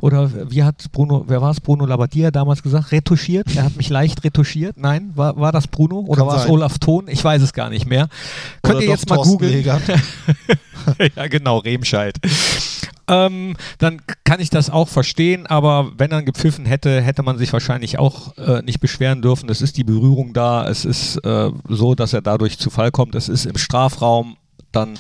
Oder 0.00 0.50
wie 0.50 0.62
hat 0.62 0.90
Bruno, 0.92 1.24
wer 1.26 1.42
war 1.42 1.50
es? 1.50 1.60
Bruno 1.60 1.86
Labbadia 1.86 2.30
damals 2.30 2.62
gesagt? 2.62 2.92
Retuschiert? 2.92 3.54
Er 3.56 3.64
hat 3.64 3.76
mich 3.76 3.88
leicht 3.88 4.24
retuschiert. 4.24 4.76
Nein, 4.76 5.12
war, 5.14 5.36
war 5.36 5.52
das 5.52 5.66
Bruno 5.66 6.00
oder 6.00 6.18
Kann 6.18 6.26
war 6.26 6.36
es 6.36 6.42
sein. 6.42 6.50
Olaf 6.50 6.78
Thon? 6.78 7.08
Ich 7.08 7.22
weiß 7.22 7.42
es 7.42 7.52
gar 7.52 7.70
nicht 7.70 7.86
mehr. 7.86 8.08
Könnt 8.62 8.76
Oder 8.76 8.84
ihr 8.84 8.90
jetzt 8.90 9.08
mal 9.08 9.16
Thorsten 9.16 9.32
googeln? 9.32 9.64
Ja, 11.14 11.26
genau, 11.26 11.58
Remscheid. 11.58 12.16
Ähm, 13.10 13.56
dann 13.78 14.00
kann 14.24 14.40
ich 14.40 14.50
das 14.50 14.70
auch 14.70 14.88
verstehen, 14.88 15.46
aber 15.46 15.92
wenn 15.98 16.12
er 16.12 16.22
gepfiffen 16.22 16.64
hätte, 16.64 17.02
hätte 17.02 17.22
man 17.22 17.36
sich 17.36 17.52
wahrscheinlich 17.52 17.98
auch 17.98 18.38
äh, 18.38 18.62
nicht 18.62 18.80
beschweren 18.80 19.20
dürfen. 19.20 19.48
Es 19.50 19.60
ist 19.60 19.76
die 19.76 19.84
Berührung 19.84 20.32
da, 20.32 20.68
es 20.68 20.84
ist 20.84 21.16
äh, 21.24 21.50
so, 21.68 21.94
dass 21.96 22.12
er 22.12 22.22
dadurch 22.22 22.58
zu 22.58 22.70
Fall 22.70 22.92
kommt, 22.92 23.16
es 23.16 23.28
ist 23.28 23.46
im 23.46 23.58
Strafraum, 23.58 24.36
dann 24.70 24.96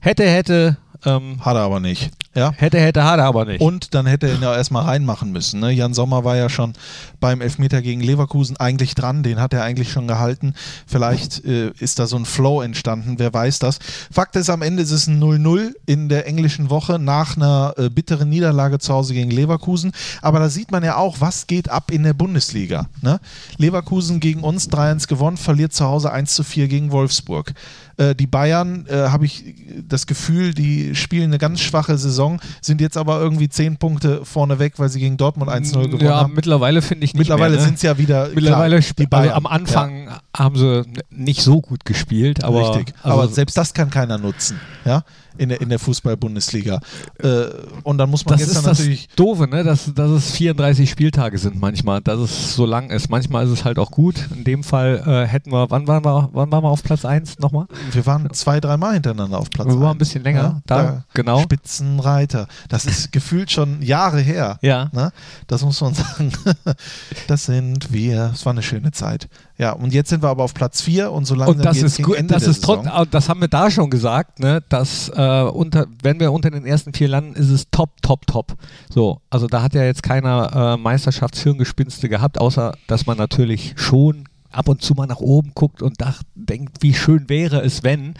Hätte, 0.00 0.24
hätte, 0.30 0.76
ähm, 1.04 1.44
Hat 1.44 1.56
er 1.56 1.62
aber 1.62 1.80
nicht. 1.80 2.10
Ja. 2.34 2.52
hätte, 2.52 2.78
hätte, 2.78 3.04
hat 3.04 3.18
er 3.18 3.24
aber 3.24 3.44
nicht. 3.44 3.60
Und 3.60 3.94
dann 3.94 4.06
hätte 4.06 4.28
er 4.28 4.34
ihn 4.34 4.42
ja 4.42 4.54
erstmal 4.54 4.84
reinmachen 4.84 5.32
müssen. 5.32 5.58
Ne? 5.60 5.72
Jan 5.72 5.92
Sommer 5.92 6.24
war 6.24 6.36
ja 6.36 6.48
schon 6.48 6.74
beim 7.18 7.40
Elfmeter 7.40 7.82
gegen 7.82 8.00
Leverkusen 8.00 8.56
eigentlich 8.56 8.94
dran, 8.94 9.22
den 9.22 9.40
hat 9.40 9.52
er 9.52 9.64
eigentlich 9.64 9.90
schon 9.90 10.06
gehalten. 10.06 10.54
Vielleicht 10.86 11.44
äh, 11.44 11.70
ist 11.78 11.98
da 11.98 12.06
so 12.06 12.16
ein 12.16 12.26
Flow 12.26 12.62
entstanden, 12.62 13.14
wer 13.18 13.32
weiß 13.34 13.58
das. 13.58 13.78
Fakt 14.10 14.36
ist, 14.36 14.50
am 14.50 14.62
Ende 14.62 14.82
ist 14.82 14.92
es 14.92 15.08
ein 15.08 15.20
0-0 15.20 15.72
in 15.86 16.08
der 16.08 16.26
englischen 16.26 16.70
Woche 16.70 16.98
nach 16.98 17.36
einer 17.36 17.74
äh, 17.76 17.88
bitteren 17.88 18.28
Niederlage 18.28 18.78
zu 18.78 18.94
Hause 18.94 19.14
gegen 19.14 19.30
Leverkusen. 19.30 19.92
Aber 20.22 20.38
da 20.38 20.48
sieht 20.48 20.70
man 20.70 20.84
ja 20.84 20.96
auch, 20.96 21.16
was 21.20 21.46
geht 21.46 21.68
ab 21.68 21.90
in 21.90 22.04
der 22.04 22.12
Bundesliga. 22.14 22.86
Ne? 23.02 23.20
Leverkusen 23.56 24.20
gegen 24.20 24.42
uns 24.42 24.68
3-1 24.68 25.08
gewonnen, 25.08 25.36
verliert 25.36 25.72
zu 25.72 25.84
Hause 25.86 26.14
1-4 26.14 26.68
gegen 26.68 26.92
Wolfsburg. 26.92 27.54
Äh, 27.98 28.14
die 28.14 28.26
Bayern, 28.28 28.86
äh, 28.88 29.08
habe 29.08 29.26
ich 29.26 29.44
das 29.88 30.06
Gefühl, 30.06 30.54
die 30.54 30.94
spielen 30.94 31.24
eine 31.24 31.38
ganz 31.38 31.60
schwache 31.60 31.98
Saison, 31.98 32.40
sind 32.62 32.80
jetzt 32.80 32.96
aber 32.96 33.20
irgendwie 33.20 33.48
10 33.48 33.76
Punkte 33.76 34.24
vorne 34.24 34.60
weg, 34.60 34.74
weil 34.76 34.88
sie 34.88 35.00
gegen 35.00 35.16
Dortmund 35.16 35.50
1-0 35.50 35.72
gewonnen 35.88 36.04
ja, 36.04 36.20
haben. 36.20 36.34
mittlerweile 36.34 36.80
finde 36.80 37.04
ich 37.04 37.14
nicht 37.14 37.18
Mittlerweile 37.18 37.56
ne? 37.56 37.62
sind 37.62 37.74
es 37.74 37.82
ja 37.82 37.98
wieder 37.98 38.28
Mittlerweile 38.32 38.78
klar, 38.80 38.94
die 38.98 39.02
sp- 39.02 39.10
also 39.10 39.28
Bayern. 39.28 39.36
am 39.36 39.46
Anfang 39.46 40.08
haben 40.36 40.56
sie 40.56 40.84
nicht 41.10 41.42
so 41.42 41.60
gut 41.60 41.84
gespielt, 41.84 42.38
ja, 42.42 42.48
aber 42.48 42.70
richtig. 42.76 42.94
also, 43.02 43.18
aber 43.20 43.28
selbst 43.32 43.56
das 43.58 43.74
kann 43.74 43.90
keiner 43.90 44.16
nutzen, 44.18 44.60
ja, 44.84 45.02
in 45.38 45.48
der, 45.48 45.60
in 45.60 45.68
der 45.68 45.78
Fußball-Bundesliga. 45.78 46.80
Äh, 47.22 47.46
und 47.82 47.98
dann 47.98 48.10
muss 48.10 48.24
man 48.24 48.38
das 48.38 48.46
gestern 48.46 48.58
ist 48.58 48.66
das 48.66 48.78
natürlich 48.78 49.08
Doofe, 49.16 49.48
ne? 49.48 49.64
dass, 49.64 49.92
dass 49.94 50.10
es 50.10 50.32
34 50.32 50.88
Spieltage 50.88 51.38
sind 51.38 51.60
manchmal, 51.60 52.00
dass 52.00 52.18
es 52.18 52.54
so 52.54 52.66
lang 52.66 52.90
ist. 52.90 53.08
Manchmal 53.08 53.46
ist 53.46 53.50
es 53.50 53.64
halt 53.64 53.78
auch 53.78 53.90
gut. 53.90 54.28
In 54.34 54.44
dem 54.44 54.62
Fall 54.62 55.02
äh, 55.06 55.26
hätten 55.26 55.52
wir, 55.52 55.70
wann 55.70 55.86
waren 55.86 56.04
wir, 56.04 56.28
wann 56.32 56.50
waren 56.50 56.64
wir 56.64 56.68
auf 56.68 56.82
Platz 56.82 57.04
1 57.04 57.38
nochmal? 57.38 57.66
Wir 57.92 58.06
waren 58.06 58.32
zwei, 58.32 58.60
dreimal 58.60 58.94
hintereinander 58.94 59.38
auf 59.38 59.50
Platz 59.50 59.68
Wir 59.68 59.80
waren 59.80 59.96
ein 59.96 59.98
bisschen 59.98 60.22
länger. 60.22 60.40
Ja, 60.40 60.60
da, 60.66 61.04
genau. 61.14 61.40
Spitzenreiter. 61.40 62.48
Das 62.68 62.84
ist 62.84 63.12
gefühlt 63.12 63.50
schon 63.50 63.82
Jahre 63.82 64.20
her. 64.20 64.58
Ja. 64.62 64.90
Ne? 64.92 65.12
Das 65.46 65.62
muss 65.62 65.80
man 65.80 65.94
sagen. 65.94 66.32
das 67.26 67.46
sind 67.46 67.92
wir. 67.92 68.32
Es 68.34 68.44
war 68.44 68.52
eine 68.52 68.62
schöne 68.62 68.92
Zeit. 68.92 69.28
Ja, 69.58 69.72
und 69.72 69.92
jetzt 69.92 70.08
sind 70.10 70.22
wir 70.22 70.28
aber 70.28 70.44
auf 70.44 70.54
Platz 70.54 70.80
4 70.82 71.10
und 71.10 71.24
so 71.24 71.34
langsam 71.34 71.56
Und 71.56 71.64
das 71.64 71.82
ist 71.82 71.96
gegen 71.96 72.06
gut, 72.06 72.16
Ende 72.16 72.34
das 72.34 72.44
der 72.44 72.52
ist 72.52 72.60
Saison. 72.60 72.88
das 73.10 73.28
haben 73.28 73.40
wir 73.40 73.48
da 73.48 73.70
schon 73.72 73.90
gesagt, 73.90 74.38
ne, 74.38 74.62
dass 74.68 75.08
äh, 75.08 75.20
unter, 75.28 75.86
wenn 76.02 76.20
wir 76.20 76.32
unter 76.32 76.50
den 76.50 76.66
ersten 76.66 76.92
vier 76.92 77.08
landen, 77.08 77.34
ist 77.34 77.50
es 77.50 77.70
top, 77.70 78.00
top, 78.02 78.26
top. 78.26 78.56
So, 78.88 79.20
also 79.30 79.46
da 79.46 79.62
hat 79.62 79.74
ja 79.74 79.84
jetzt 79.84 80.02
keiner 80.02 80.74
äh, 80.74 80.76
Meisterschaftshirngespinste 80.76 82.08
gehabt, 82.08 82.40
außer 82.40 82.72
dass 82.86 83.06
man 83.06 83.18
natürlich 83.18 83.74
schon 83.76 84.28
ab 84.50 84.68
und 84.68 84.82
zu 84.82 84.94
mal 84.94 85.06
nach 85.06 85.20
oben 85.20 85.52
guckt 85.54 85.82
und 85.82 86.00
dacht, 86.00 86.26
denkt, 86.34 86.82
wie 86.82 86.94
schön 86.94 87.28
wäre 87.28 87.60
es, 87.60 87.82
wenn. 87.82 88.14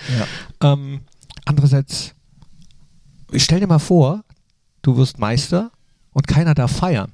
Ja. 0.60 0.72
Ähm, 0.72 1.00
andererseits, 1.44 2.14
stell 3.34 3.60
dir 3.60 3.66
mal 3.66 3.78
vor, 3.78 4.24
du 4.82 4.96
wirst 4.96 5.18
Meister 5.18 5.70
und 6.12 6.26
keiner 6.26 6.54
darf 6.54 6.72
feiern. 6.72 7.12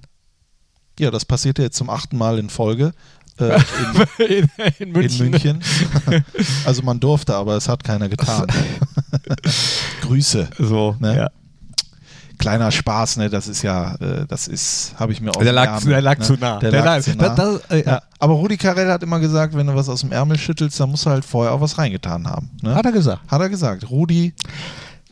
ja, 0.99 1.11
das 1.11 1.25
passierte 1.25 1.63
jetzt 1.63 1.77
zum 1.77 1.91
achten 1.91 2.17
Mal 2.17 2.39
in 2.39 2.51
Folge. 2.51 2.93
Äh, 3.39 3.59
in, 4.19 4.49
in, 4.79 4.95
in 4.95 5.19
München. 5.19 5.63
also 6.65 6.83
man 6.83 7.01
durfte, 7.01 7.35
aber 7.35 7.57
es 7.57 7.69
hat 7.69 7.83
keiner 7.83 8.09
getan. 8.09 8.47
Grüße. 10.03 10.49
So, 10.59 10.97
Ne? 11.01 11.17
ja. 11.17 11.29
Kleiner 12.37 12.73
Spaß, 12.73 13.19
ne? 13.19 13.31
Das 13.31 13.47
ist 13.47 13.63
ja, 13.63 13.95
äh, 13.95 14.27
das 14.27 14.49
ist, 14.49 14.95
habe 14.99 15.13
ich 15.13 15.21
mir 15.21 15.31
aus 15.31 15.43
Der 15.43 15.53
lag, 15.53 15.67
Ärmel, 15.79 15.91
der 15.91 16.01
lag 16.03 16.19
ne? 16.19 16.25
zu 16.25 16.33
nah. 16.35 16.59
Der, 16.59 16.73
Der 16.73 16.85
lag 16.85 17.01
zu 17.01 17.15
nah. 17.17 17.29
da- 17.29 17.61
äh, 17.71 17.85
ja. 17.87 18.03
Aber 18.19 18.35
Rudi 18.35 18.57
Carell 18.57 18.91
hat 18.91 19.05
immer 19.05 19.21
gesagt, 19.21 19.55
wenn 19.57 19.69
du 19.69 19.75
was 19.77 19.89
aus 19.89 20.01
dem 20.01 20.11
Ärmel 20.11 20.37
schüttelst, 20.37 20.79
dann 20.81 20.91
musst 20.91 21.07
du 21.07 21.11
halt 21.11 21.25
vorher 21.25 21.53
auch 21.53 21.61
was 21.61 21.79
reingetan 21.79 22.27
haben. 22.27 22.51
Ne? 22.61 22.75
Hat 22.75 22.85
er 22.87 22.93
gesagt. 22.93 23.21
Hat 23.31 23.41
er 23.41 23.49
gesagt. 23.49 23.89
Rudi, 23.89 24.35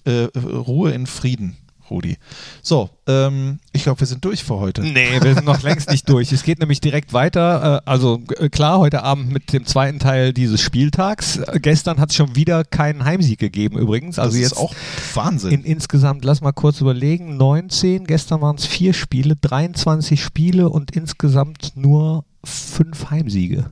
äh, 0.05 0.27
Ruhe 0.37 0.91
in 0.91 1.07
Frieden, 1.07 1.57
Rudi. 1.91 2.17
So, 2.63 2.91
ähm, 3.07 3.59
ich 3.73 3.83
glaube, 3.83 4.01
wir 4.01 4.07
sind 4.07 4.25
durch 4.25 4.43
für 4.43 4.59
heute. 4.59 4.83
Nee, 4.83 5.09
wir 5.21 5.35
sind 5.35 5.45
noch 5.45 5.63
längst 5.63 5.91
nicht 5.91 6.09
durch. 6.09 6.33
Es 6.33 6.43
geht 6.43 6.59
nämlich 6.59 6.81
direkt 6.81 7.13
weiter. 7.13 7.83
Äh, 7.85 7.91
also 7.91 8.23
äh, 8.39 8.49
klar, 8.49 8.79
heute 8.79 9.03
Abend 9.03 9.33
mit 9.33 9.53
dem 9.53 9.67
zweiten 9.67 9.99
Teil 9.99 10.33
dieses 10.33 10.61
Spieltags. 10.61 11.37
Äh, 11.37 11.61
Gestern 11.61 11.99
hat 11.99 12.11
es 12.11 12.17
schon 12.17 12.37
wieder 12.37 12.65
keinen 12.65 13.05
Heimsieg 13.05 13.39
gegeben 13.39 13.79
übrigens. 13.79 14.19
Also 14.19 14.33
das 14.33 14.41
jetzt 14.41 14.53
ist 14.53 14.59
auch 14.59 14.75
Wahnsinn. 15.15 15.53
in 15.53 15.65
insgesamt, 15.65 16.25
lass 16.25 16.41
mal 16.41 16.53
kurz 16.53 16.81
überlegen, 16.81 17.37
19, 17.37 18.07
gestern 18.07 18.41
waren 18.41 18.57
es 18.57 18.67
vier 18.67 18.95
Spiele, 18.95 19.37
23 19.37 20.23
Spiele 20.23 20.69
und 20.69 20.93
insgesamt 20.93 21.73
nur 21.77 22.25
fünf 22.45 23.11
Heimsiege. 23.11 23.71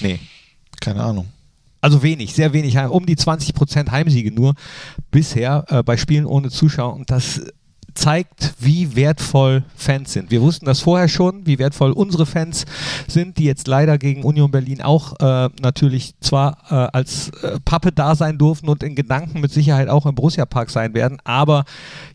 Nee. 0.00 0.18
Keine 0.80 1.02
Ahnung. 1.02 1.26
Also 1.80 2.02
wenig, 2.02 2.34
sehr 2.34 2.52
wenig, 2.52 2.76
um 2.78 3.06
die 3.06 3.16
20% 3.16 3.90
Heimsiege 3.90 4.32
nur 4.32 4.54
bisher 5.10 5.64
äh, 5.68 5.82
bei 5.82 5.96
Spielen 5.96 6.26
ohne 6.26 6.50
Zuschauer. 6.50 6.94
Und 6.94 7.10
das 7.10 7.42
zeigt, 7.98 8.54
wie 8.60 8.94
wertvoll 8.94 9.64
Fans 9.74 10.12
sind. 10.12 10.30
Wir 10.30 10.40
wussten 10.40 10.66
das 10.66 10.80
vorher 10.80 11.08
schon, 11.08 11.46
wie 11.46 11.58
wertvoll 11.58 11.90
unsere 11.90 12.26
Fans 12.26 12.64
sind, 13.08 13.38
die 13.38 13.44
jetzt 13.44 13.66
leider 13.66 13.98
gegen 13.98 14.22
Union 14.22 14.52
Berlin 14.52 14.82
auch 14.82 15.14
äh, 15.18 15.50
natürlich 15.60 16.14
zwar 16.20 16.58
äh, 16.70 16.96
als 16.96 17.30
äh, 17.42 17.58
Pappe 17.64 17.90
da 17.90 18.14
sein 18.14 18.38
durften 18.38 18.68
und 18.68 18.84
in 18.84 18.94
Gedanken 18.94 19.40
mit 19.40 19.50
Sicherheit 19.50 19.88
auch 19.88 20.06
im 20.06 20.14
Borussia 20.14 20.46
Park 20.46 20.70
sein 20.70 20.94
werden, 20.94 21.18
aber 21.24 21.64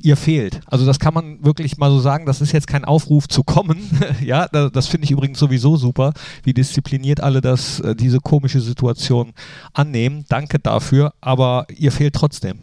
ihr 0.01 0.15
fehlt. 0.15 0.61
Also 0.67 0.85
das 0.85 0.99
kann 0.99 1.13
man 1.13 1.43
wirklich 1.43 1.77
mal 1.77 1.91
so 1.91 1.99
sagen, 1.99 2.25
das 2.25 2.39
ist 2.39 2.53
jetzt 2.53 2.67
kein 2.67 2.85
Aufruf 2.85 3.27
zu 3.27 3.43
kommen. 3.43 3.77
ja, 4.23 4.47
da, 4.47 4.69
das 4.69 4.87
finde 4.87 5.03
ich 5.03 5.11
übrigens 5.11 5.37
sowieso 5.37 5.75
super, 5.75 6.13
wie 6.43 6.53
diszipliniert 6.53 7.19
alle 7.19 7.41
das, 7.41 7.81
äh, 7.81 7.93
diese 7.93 8.19
komische 8.19 8.61
Situation 8.61 9.33
annehmen. 9.73 10.23
Danke 10.29 10.59
dafür, 10.59 11.13
aber 11.19 11.67
ihr 11.75 11.91
fehlt 11.91 12.15
trotzdem. 12.15 12.59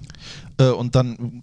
Äh, 0.61 0.71
und 0.71 0.95
dann, 0.95 1.43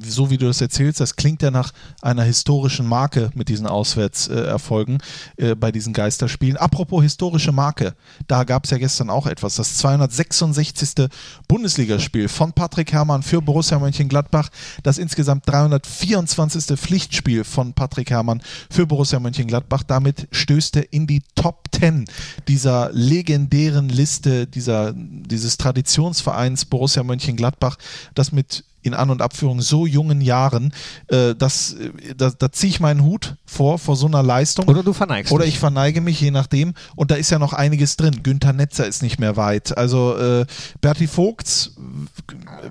so 0.00 0.30
wie 0.30 0.36
du 0.36 0.46
das 0.46 0.60
erzählst, 0.60 1.00
das 1.00 1.16
klingt 1.16 1.42
ja 1.42 1.50
nach 1.50 1.72
einer 2.02 2.24
historischen 2.24 2.86
Marke 2.86 3.30
mit 3.34 3.48
diesen 3.48 3.66
Auswärtserfolgen 3.66 4.98
äh, 5.36 5.54
bei 5.54 5.72
diesen 5.72 5.92
Geisterspielen. 5.92 6.56
Apropos 6.56 7.02
historische 7.02 7.52
Marke, 7.52 7.94
da 8.26 8.44
gab 8.44 8.64
es 8.64 8.70
ja 8.70 8.78
gestern 8.78 9.10
auch 9.10 9.26
etwas. 9.26 9.56
Das 9.56 9.76
266. 9.78 11.08
Bundesligaspiel 11.46 12.28
von 12.28 12.52
Patrick 12.52 12.92
Herrmann 12.92 13.22
für 13.22 13.40
Borussia 13.40 13.78
Mönchengladbach. 13.78 14.48
Das 14.82 14.98
insgesamt 14.98 15.48
324. 15.48 16.78
Pflichtspiel 16.78 17.44
von 17.44 17.72
Patrick 17.72 18.10
Herrmann 18.10 18.42
für 18.70 18.86
Borussia 18.86 19.20
Mönchengladbach. 19.20 19.84
Damit 19.84 20.28
stößt 20.32 20.76
er 20.76 20.92
in 20.92 21.06
die 21.06 21.22
Top 21.34 21.68
10 21.72 22.06
dieser 22.48 22.90
legendären 22.92 23.88
Liste 23.88 24.46
dieser, 24.46 24.92
dieses 24.94 25.58
Traditionsvereins 25.58 26.64
Borussia 26.64 27.02
Mönchengladbach, 27.04 27.76
das 28.14 28.32
mit 28.32 28.47
in 28.82 28.94
An- 28.94 29.10
und 29.10 29.22
Abführung 29.22 29.60
so 29.60 29.86
jungen 29.86 30.20
Jahren, 30.20 30.72
äh, 31.08 31.34
das, 31.34 31.74
äh, 31.74 32.14
da, 32.16 32.30
da 32.30 32.52
ziehe 32.52 32.70
ich 32.70 32.80
meinen 32.80 33.02
Hut 33.02 33.36
vor, 33.46 33.78
vor 33.78 33.96
so 33.96 34.06
einer 34.06 34.22
Leistung. 34.22 34.66
Oder 34.66 34.82
du 34.82 34.92
verneigst 34.92 35.32
Oder 35.32 35.44
ich 35.44 35.58
verneige 35.58 36.00
mich, 36.00 36.20
je 36.20 36.30
nachdem. 36.30 36.74
Und 36.96 37.10
da 37.10 37.16
ist 37.16 37.30
ja 37.30 37.38
noch 37.38 37.52
einiges 37.52 37.96
drin. 37.96 38.22
Günther 38.22 38.52
Netzer 38.52 38.86
ist 38.86 39.02
nicht 39.02 39.18
mehr 39.18 39.36
weit. 39.36 39.76
Also 39.76 40.16
äh, 40.16 40.46
Berti 40.80 41.06
Vogts, 41.06 41.76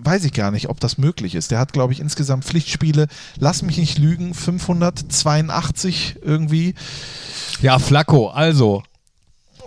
weiß 0.04 0.24
ich 0.26 0.34
gar 0.34 0.52
nicht, 0.52 0.70
ob 0.70 0.80
das 0.80 0.98
möglich 0.98 1.36
ist. 1.36 1.52
Der 1.52 1.60
hat, 1.60 1.74
glaube 1.74 1.94
ich, 1.94 2.00
insgesamt 2.00 2.46
Pflichtspiele, 2.46 3.08
lass 3.38 3.62
mich 3.62 3.78
nicht 3.78 3.98
lügen, 3.98 4.34
582 4.34 6.18
irgendwie. 6.22 6.76
Ja, 7.62 7.80
Flacco, 7.80 8.30
also. 8.30 8.84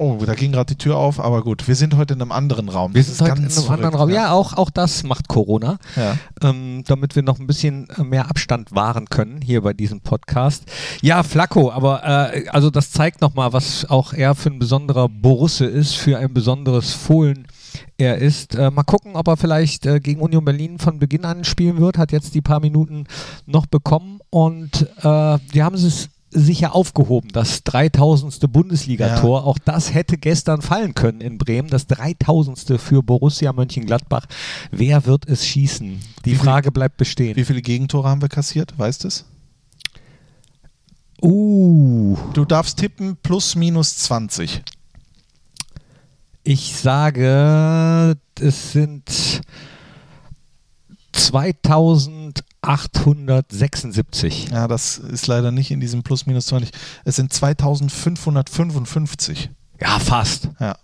Oh, 0.02 0.16
da 0.24 0.32
ging 0.34 0.50
gerade 0.52 0.74
die 0.74 0.78
Tür 0.78 0.96
auf, 0.96 1.20
aber 1.20 1.42
gut, 1.42 1.68
wir 1.68 1.74
sind 1.74 1.94
heute 1.94 2.14
in 2.14 2.22
einem 2.22 2.32
anderen 2.32 2.70
Raum. 2.70 2.94
Wir 2.94 3.02
Das 3.02 3.18
sind 3.18 3.20
heute 3.30 3.42
in 3.42 3.48
einem 3.48 3.56
anderen 3.58 3.78
verrückt, 3.80 3.98
Raum. 3.98 4.08
Ja, 4.08 4.32
auch, 4.32 4.54
auch 4.54 4.70
das 4.70 5.02
macht 5.02 5.28
Corona, 5.28 5.76
Ja. 5.94 6.16
ähm, 6.42 6.82
damit 6.86 7.16
wir 7.16 7.22
noch 7.22 7.38
ein 7.38 7.46
bisschen 7.46 7.86
äh, 7.90 8.02
mehr 8.02 8.30
Abstand 8.30 8.74
wahren 8.74 9.10
können 9.10 9.42
hier 9.42 9.60
bei 9.60 9.74
diesem 9.74 10.00
Podcast. 10.00 10.64
Ja, 11.02 11.22
Flacco, 11.22 11.70
aber 11.70 12.32
äh, 12.32 12.48
also 12.48 12.70
das 12.70 12.92
zeigt 12.92 13.20
nochmal, 13.20 13.52
was 13.52 13.90
auch 13.90 14.14
er 14.14 14.34
für 14.34 14.48
ein 14.48 14.58
besonderer 14.58 15.06
Borusse 15.10 15.66
ist, 15.66 15.96
für 15.96 16.16
ein 16.16 16.32
besonderes 16.32 16.94
Fohlen 16.94 17.46
er 17.98 18.16
ist. 18.16 18.54
Äh, 18.54 18.70
mal 18.70 18.84
gucken, 18.84 19.16
ob 19.16 19.28
er 19.28 19.36
vielleicht 19.36 19.84
äh, 19.84 20.00
gegen 20.00 20.22
Union 20.22 20.46
Berlin 20.46 20.78
von 20.78 20.98
Beginn 20.98 21.26
an 21.26 21.44
spielen 21.44 21.78
wird. 21.78 21.98
Hat 21.98 22.10
jetzt 22.10 22.34
die 22.34 22.40
paar 22.40 22.60
Minuten 22.60 23.04
noch 23.44 23.66
bekommen 23.66 24.20
und 24.30 24.88
äh, 25.02 25.38
die 25.52 25.62
haben 25.62 25.74
es 25.74 26.08
sicher 26.32 26.74
aufgehoben, 26.74 27.28
das 27.32 27.64
3000. 27.64 28.52
Bundesligator. 28.52 29.44
Auch 29.44 29.58
das 29.58 29.92
hätte 29.94 30.16
gestern 30.16 30.62
fallen 30.62 30.94
können 30.94 31.20
in 31.20 31.38
Bremen, 31.38 31.68
das 31.68 31.86
3000. 31.88 32.80
für 32.80 33.02
Borussia 33.02 33.52
Mönchengladbach. 33.52 34.26
Wer 34.70 35.06
wird 35.06 35.26
es 35.28 35.46
schießen? 35.46 36.00
Die 36.24 36.30
Wie 36.30 36.30
viel- 36.30 36.38
Frage 36.38 36.70
bleibt 36.72 36.96
bestehen. 36.98 37.36
Wie 37.36 37.44
viele 37.44 37.62
Gegentore 37.62 38.08
haben 38.08 38.22
wir 38.22 38.28
kassiert? 38.28 38.78
Weißt 38.78 39.04
du 39.04 39.08
es? 39.08 39.24
Uh, 41.22 42.16
Du 42.32 42.44
darfst 42.44 42.78
tippen 42.78 43.16
plus 43.22 43.54
minus 43.54 43.96
20. 43.98 44.62
ich 46.44 46.74
sage, 46.76 48.16
es 48.40 48.72
sind 48.72 49.42
2876. 52.62 54.50
Ja, 54.50 54.68
das 54.68 54.98
ist 54.98 55.26
leider 55.26 55.50
nicht 55.50 55.70
in 55.70 55.80
diesem 55.80 56.02
plus 56.02 56.26
minus 56.26 56.44
20. 56.46 56.70
Es 57.04 57.16
sind 57.16 57.32
2555. 57.32 59.50
Ja, 59.80 59.98
fast. 59.98 60.50
Ja. 60.60 60.76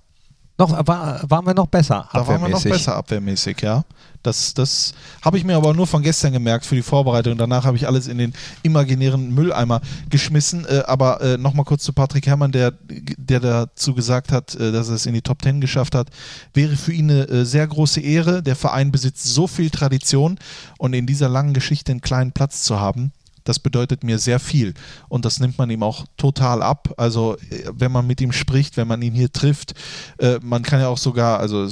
Noch, 0.58 0.86
war, 0.86 1.20
waren 1.28 1.46
wir 1.46 1.54
noch 1.54 1.66
besser 1.66 2.08
Da 2.12 2.26
waren 2.26 2.40
wir 2.40 2.48
noch 2.48 2.62
besser 2.62 2.96
abwehrmäßig, 2.96 3.60
ja. 3.60 3.84
Das, 4.22 4.54
das 4.54 4.92
habe 5.22 5.38
ich 5.38 5.44
mir 5.44 5.54
aber 5.54 5.72
nur 5.72 5.86
von 5.86 6.02
gestern 6.02 6.32
gemerkt 6.32 6.66
für 6.66 6.75
die 6.75 6.82
Vorbereitung. 6.82 7.38
Danach 7.38 7.64
habe 7.64 7.76
ich 7.76 7.86
alles 7.86 8.08
in 8.08 8.18
den 8.18 8.32
imaginären 8.62 9.32
Mülleimer 9.32 9.80
geschmissen. 10.10 10.64
Äh, 10.64 10.82
aber 10.86 11.20
äh, 11.20 11.38
nochmal 11.38 11.64
kurz 11.64 11.84
zu 11.84 11.92
Patrick 11.92 12.26
Herrmann, 12.26 12.50
der, 12.50 12.72
der 12.88 13.38
dazu 13.38 13.94
gesagt 13.94 14.32
hat, 14.32 14.54
äh, 14.56 14.72
dass 14.72 14.88
er 14.88 14.96
es 14.96 15.06
in 15.06 15.14
die 15.14 15.22
Top 15.22 15.42
Ten 15.42 15.60
geschafft 15.60 15.94
hat. 15.94 16.08
Wäre 16.54 16.75
für 16.75 16.92
ihn 16.92 17.10
eine 17.10 17.28
äh, 17.28 17.44
sehr 17.44 17.66
große 17.66 18.00
Ehre. 18.00 18.42
Der 18.42 18.56
Verein 18.56 18.90
besitzt 18.90 19.25
so 19.25 19.46
viel 19.46 19.70
Tradition 19.70 20.38
und 20.78 20.94
in 20.94 21.06
dieser 21.06 21.28
langen 21.28 21.54
Geschichte 21.54 21.92
einen 21.92 22.00
kleinen 22.00 22.32
Platz 22.32 22.62
zu 22.62 22.80
haben, 22.80 23.12
das 23.48 23.58
bedeutet 23.58 24.04
mir 24.04 24.18
sehr 24.18 24.38
viel. 24.38 24.74
Und 25.08 25.24
das 25.24 25.40
nimmt 25.40 25.58
man 25.58 25.70
ihm 25.70 25.82
auch 25.82 26.04
total 26.16 26.62
ab. 26.62 26.92
Also, 26.96 27.36
äh, 27.50 27.70
wenn 27.72 27.92
man 27.92 28.06
mit 28.06 28.20
ihm 28.20 28.32
spricht, 28.32 28.76
wenn 28.76 28.88
man 28.88 29.02
ihn 29.02 29.14
hier 29.14 29.32
trifft, 29.32 29.74
äh, 30.18 30.38
man 30.42 30.62
kann 30.62 30.80
ja 30.80 30.88
auch 30.88 30.98
sogar, 30.98 31.40
also 31.40 31.68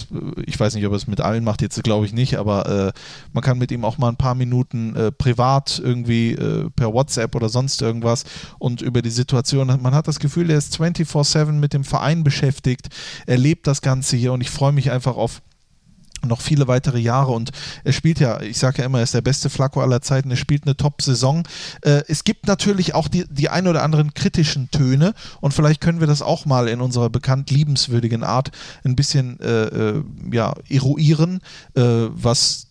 ich 0.46 0.58
weiß 0.58 0.74
nicht, 0.74 0.86
ob 0.86 0.92
er 0.92 0.96
es 0.96 1.06
mit 1.06 1.20
allen 1.20 1.44
macht, 1.44 1.62
jetzt 1.62 1.82
glaube 1.82 2.06
ich 2.06 2.12
nicht, 2.12 2.36
aber 2.36 2.68
äh, 2.68 2.92
man 3.32 3.42
kann 3.42 3.58
mit 3.58 3.70
ihm 3.70 3.84
auch 3.84 3.98
mal 3.98 4.08
ein 4.08 4.16
paar 4.16 4.34
Minuten 4.34 4.94
äh, 4.96 5.12
privat 5.12 5.80
irgendwie 5.82 6.32
äh, 6.32 6.70
per 6.70 6.92
WhatsApp 6.92 7.34
oder 7.34 7.48
sonst 7.48 7.82
irgendwas 7.82 8.24
und 8.58 8.80
über 8.80 9.02
die 9.02 9.10
Situation, 9.10 9.66
man 9.66 9.94
hat 9.94 10.08
das 10.08 10.18
Gefühl, 10.18 10.50
er 10.50 10.58
ist 10.58 10.80
24-7 10.80 11.52
mit 11.52 11.72
dem 11.72 11.84
Verein 11.84 12.24
beschäftigt, 12.24 12.88
er 13.26 13.38
lebt 13.38 13.66
das 13.66 13.82
Ganze 13.82 14.16
hier 14.16 14.32
und 14.32 14.40
ich 14.40 14.50
freue 14.50 14.72
mich 14.72 14.90
einfach 14.90 15.16
auf 15.16 15.42
noch 16.24 16.40
viele 16.40 16.68
weitere 16.68 16.98
Jahre. 16.98 17.32
Und 17.32 17.50
er 17.84 17.92
spielt 17.92 18.20
ja, 18.20 18.40
ich 18.40 18.58
sage 18.58 18.78
ja 18.78 18.84
immer, 18.84 18.98
er 18.98 19.04
ist 19.04 19.14
der 19.14 19.20
beste 19.20 19.50
Flacco 19.50 19.80
aller 19.80 20.02
Zeiten, 20.02 20.30
er 20.30 20.36
spielt 20.36 20.64
eine 20.64 20.76
Top-Saison. 20.76 21.46
Äh, 21.82 22.02
es 22.08 22.24
gibt 22.24 22.46
natürlich 22.46 22.94
auch 22.94 23.08
die, 23.08 23.24
die 23.28 23.48
ein 23.48 23.66
oder 23.66 23.82
anderen 23.82 24.14
kritischen 24.14 24.70
Töne. 24.70 25.14
Und 25.40 25.54
vielleicht 25.54 25.80
können 25.80 26.00
wir 26.00 26.06
das 26.06 26.22
auch 26.22 26.46
mal 26.46 26.68
in 26.68 26.80
unserer 26.80 27.10
bekannt 27.10 27.50
liebenswürdigen 27.50 28.22
Art 28.22 28.50
ein 28.84 28.96
bisschen 28.96 29.40
äh, 29.40 29.64
äh 29.64 30.02
ja, 30.32 30.54
eruieren, 30.68 31.40
äh, 31.74 31.82
was 31.82 32.68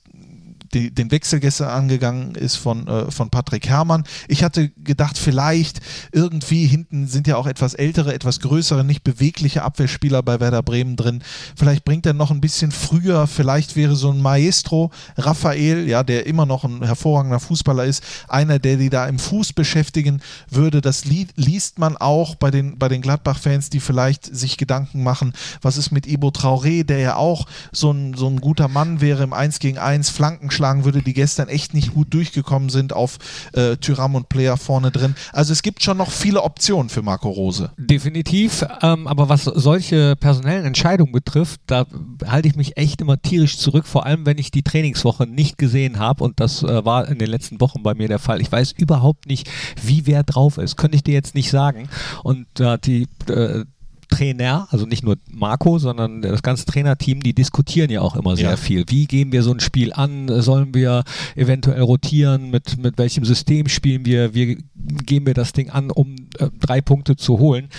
die, 0.74 0.94
den 0.94 1.12
Wechsel 1.12 1.40
gestern 1.40 1.70
angegangen 1.70 2.36
ist 2.36 2.56
von, 2.56 2.88
äh, 2.88 3.12
von 3.12 3.30
Patrick 3.30 3.68
Herrmann. 3.68 4.04
Ich 4.28 4.44
hatte 4.44 4.70
gedacht, 4.70 5.18
vielleicht 5.18 5.80
irgendwie 6.12 6.66
hinten 6.66 7.08
sind 7.08 7.28
ja 7.28 7.38
auch 7.38 7.48
etwas 7.48 7.74
ältere, 7.74 8.14
etwas 8.14 8.40
größere, 8.40 8.84
nicht 8.84 9.04
bewegliche 9.04 9.64
Abwehrspieler 9.64 10.24
bei 10.24 10.40
Werder 10.40 10.64
Bremen 10.64 10.96
drin. 10.96 11.24
Vielleicht 11.56 11.86
bringt 11.86 12.06
er 12.06 12.14
noch 12.14 12.32
ein 12.32 12.42
bisschen 12.42 12.72
früher, 12.72 13.28
vielleicht 13.28 13.76
wäre 13.76 13.96
so 13.96 14.12
ein 14.12 14.22
Maestro 14.22 14.92
Raphael, 15.18 15.88
ja, 15.88 16.04
der 16.04 16.26
immer 16.26 16.46
noch 16.46 16.64
ein 16.64 16.84
hervorragender 16.84 17.40
Fußballer 17.40 17.86
ist, 17.86 18.04
einer, 18.28 18.60
der 18.60 18.78
die 18.78 18.90
da 18.90 19.08
im 19.08 19.20
Fuß 19.20 19.54
beschäftigen 19.54 20.22
würde. 20.50 20.82
Das 20.82 21.06
li 21.06 21.28
liest 21.36 21.80
man 21.80 21.96
auch 21.98 22.36
bei 22.36 22.52
den, 22.52 22.78
bei 22.78 22.90
den 22.90 23.02
Gladbach-Fans, 23.02 23.70
die 23.70 23.80
vielleicht 23.80 24.26
sich 24.26 24.58
Gedanken 24.58 25.04
machen, 25.04 25.34
was 25.62 25.78
ist 25.78 25.92
mit 25.92 26.08
Ibo 26.08 26.30
Traoré, 26.30 26.84
der 26.84 27.00
ja 27.00 27.16
auch 27.16 27.46
so 27.72 27.92
ein, 27.92 28.14
so 28.16 28.28
ein 28.28 28.42
guter 28.42 28.68
Mann 28.68 29.02
wäre 29.02 29.24
im 29.24 29.34
1 29.34 29.60
gegen 29.60 29.78
1, 29.78 30.10
Flankenschlag 30.10 30.63
schlagen 30.64 30.86
würde, 30.86 31.02
die 31.02 31.14
gestern 31.14 31.50
echt 31.50 31.74
nicht 31.74 31.94
gut 31.94 32.14
durchgekommen 32.14 32.70
sind 32.70 32.94
auf 32.94 33.18
äh, 33.52 33.76
Tyram 33.76 34.16
und 34.16 34.30
Player 34.30 34.56
vorne 34.56 34.92
drin. 34.92 35.14
Also 35.34 35.52
es 35.52 35.62
gibt 35.62 35.84
schon 35.84 35.98
noch 35.98 36.10
viele 36.10 36.42
Optionen 36.42 36.88
für 36.88 37.02
Marco 37.02 37.30
Rose. 37.30 37.72
Definitiv, 37.76 38.66
ähm, 38.82 39.06
aber 39.06 39.28
was 39.28 39.44
solche 39.44 40.16
personellen 40.16 40.64
Entscheidungen 40.64 41.12
betrifft, 41.12 41.60
da 41.68 41.86
halte 42.26 42.48
ich 42.48 42.56
mich 42.56 42.78
echt 42.78 43.02
immer 43.02 43.22
tierisch 43.22 43.58
zurück, 43.58 43.86
vor 43.86 44.06
allem 44.06 44.26
wenn 44.26 44.38
ich 44.38 44.52
die 44.52 44.64
Trainingswoche 44.64 45.28
nicht 45.28 45.58
gesehen 45.58 46.00
habe 46.00 46.24
und 46.24 46.40
das 46.40 46.64
äh, 46.64 46.86
war 46.86 47.10
in 47.10 47.20
den 47.20 47.30
letzten 47.30 47.60
Wochen 47.60 47.84
bei 47.84 47.94
mir 47.94 48.08
der 48.08 48.20
Fall. 48.20 48.40
Ich 48.40 48.50
weiß 48.50 48.72
überhaupt 48.78 49.28
nicht, 49.28 49.50
wie 49.84 50.06
wer 50.06 50.24
drauf 50.24 50.58
ist. 50.58 50.78
Könnte 50.78 50.96
ich 50.96 51.04
dir 51.04 51.14
jetzt 51.14 51.36
nicht 51.36 51.50
sagen. 51.50 51.90
Und 52.24 52.48
äh, 52.62 52.78
die 52.78 53.10
äh, 53.28 53.66
Trainer, 54.14 54.68
also 54.70 54.86
nicht 54.86 55.04
nur 55.04 55.18
Marco, 55.32 55.80
sondern 55.80 56.22
das 56.22 56.44
ganze 56.44 56.66
Trainerteam, 56.66 57.24
die 57.24 57.34
diskutieren 57.34 57.90
ja 57.90 58.02
auch 58.02 58.16
immer 58.16 58.36
sehr 58.36 58.52
ja. 58.52 58.58
viel. 58.58 58.86
Wie 58.88 59.08
gehen 59.08 59.32
wir 59.32 59.42
so 59.42 59.52
ein 59.52 59.60
Spiel 59.60 59.92
an? 59.92 60.28
Sollen 60.42 60.74
wir 60.76 61.04
eventuell 61.36 61.82
rotieren? 61.82 62.52
Mit, 62.52 62.78
mit 62.78 62.98
welchem 62.98 63.26
System 63.26 63.68
spielen 63.70 64.06
wir? 64.06 64.36
Wie 64.36 64.64
gehen 64.76 65.26
wir 65.26 65.34
das 65.34 65.54
Ding 65.54 65.70
an, 65.72 65.90
um 65.90 66.16
äh, 66.38 66.50
drei 66.60 66.82
Punkte 66.82 67.16
zu 67.16 67.40
holen? 67.40 67.70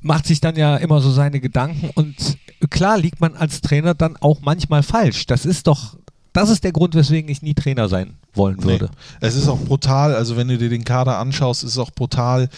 Macht 0.00 0.26
sich 0.26 0.40
dann 0.40 0.56
ja 0.56 0.76
immer 0.76 1.00
so 1.00 1.10
seine 1.10 1.40
Gedanken 1.40 1.90
und 1.94 2.38
klar 2.70 2.98
liegt 2.98 3.20
man 3.20 3.34
als 3.34 3.60
Trainer 3.60 3.94
dann 3.94 4.16
auch 4.16 4.40
manchmal 4.40 4.82
falsch. 4.82 5.26
Das 5.26 5.46
ist 5.46 5.66
doch, 5.68 5.96
das 6.32 6.48
ist 6.48 6.64
der 6.64 6.72
Grund, 6.72 6.94
weswegen 6.94 7.30
ich 7.30 7.42
nie 7.42 7.54
Trainer 7.54 7.88
sein 7.88 8.16
wollen 8.34 8.64
würde. 8.64 8.86
Nee. 8.86 9.18
Es 9.20 9.36
ist 9.36 9.46
auch 9.48 9.58
brutal, 9.58 10.14
also 10.14 10.38
wenn 10.38 10.48
du 10.48 10.56
dir 10.56 10.70
den 10.70 10.84
Kader 10.84 11.18
anschaust, 11.18 11.64
ist 11.64 11.72
es 11.72 11.78
auch 11.78 11.90
brutal, 11.90 12.48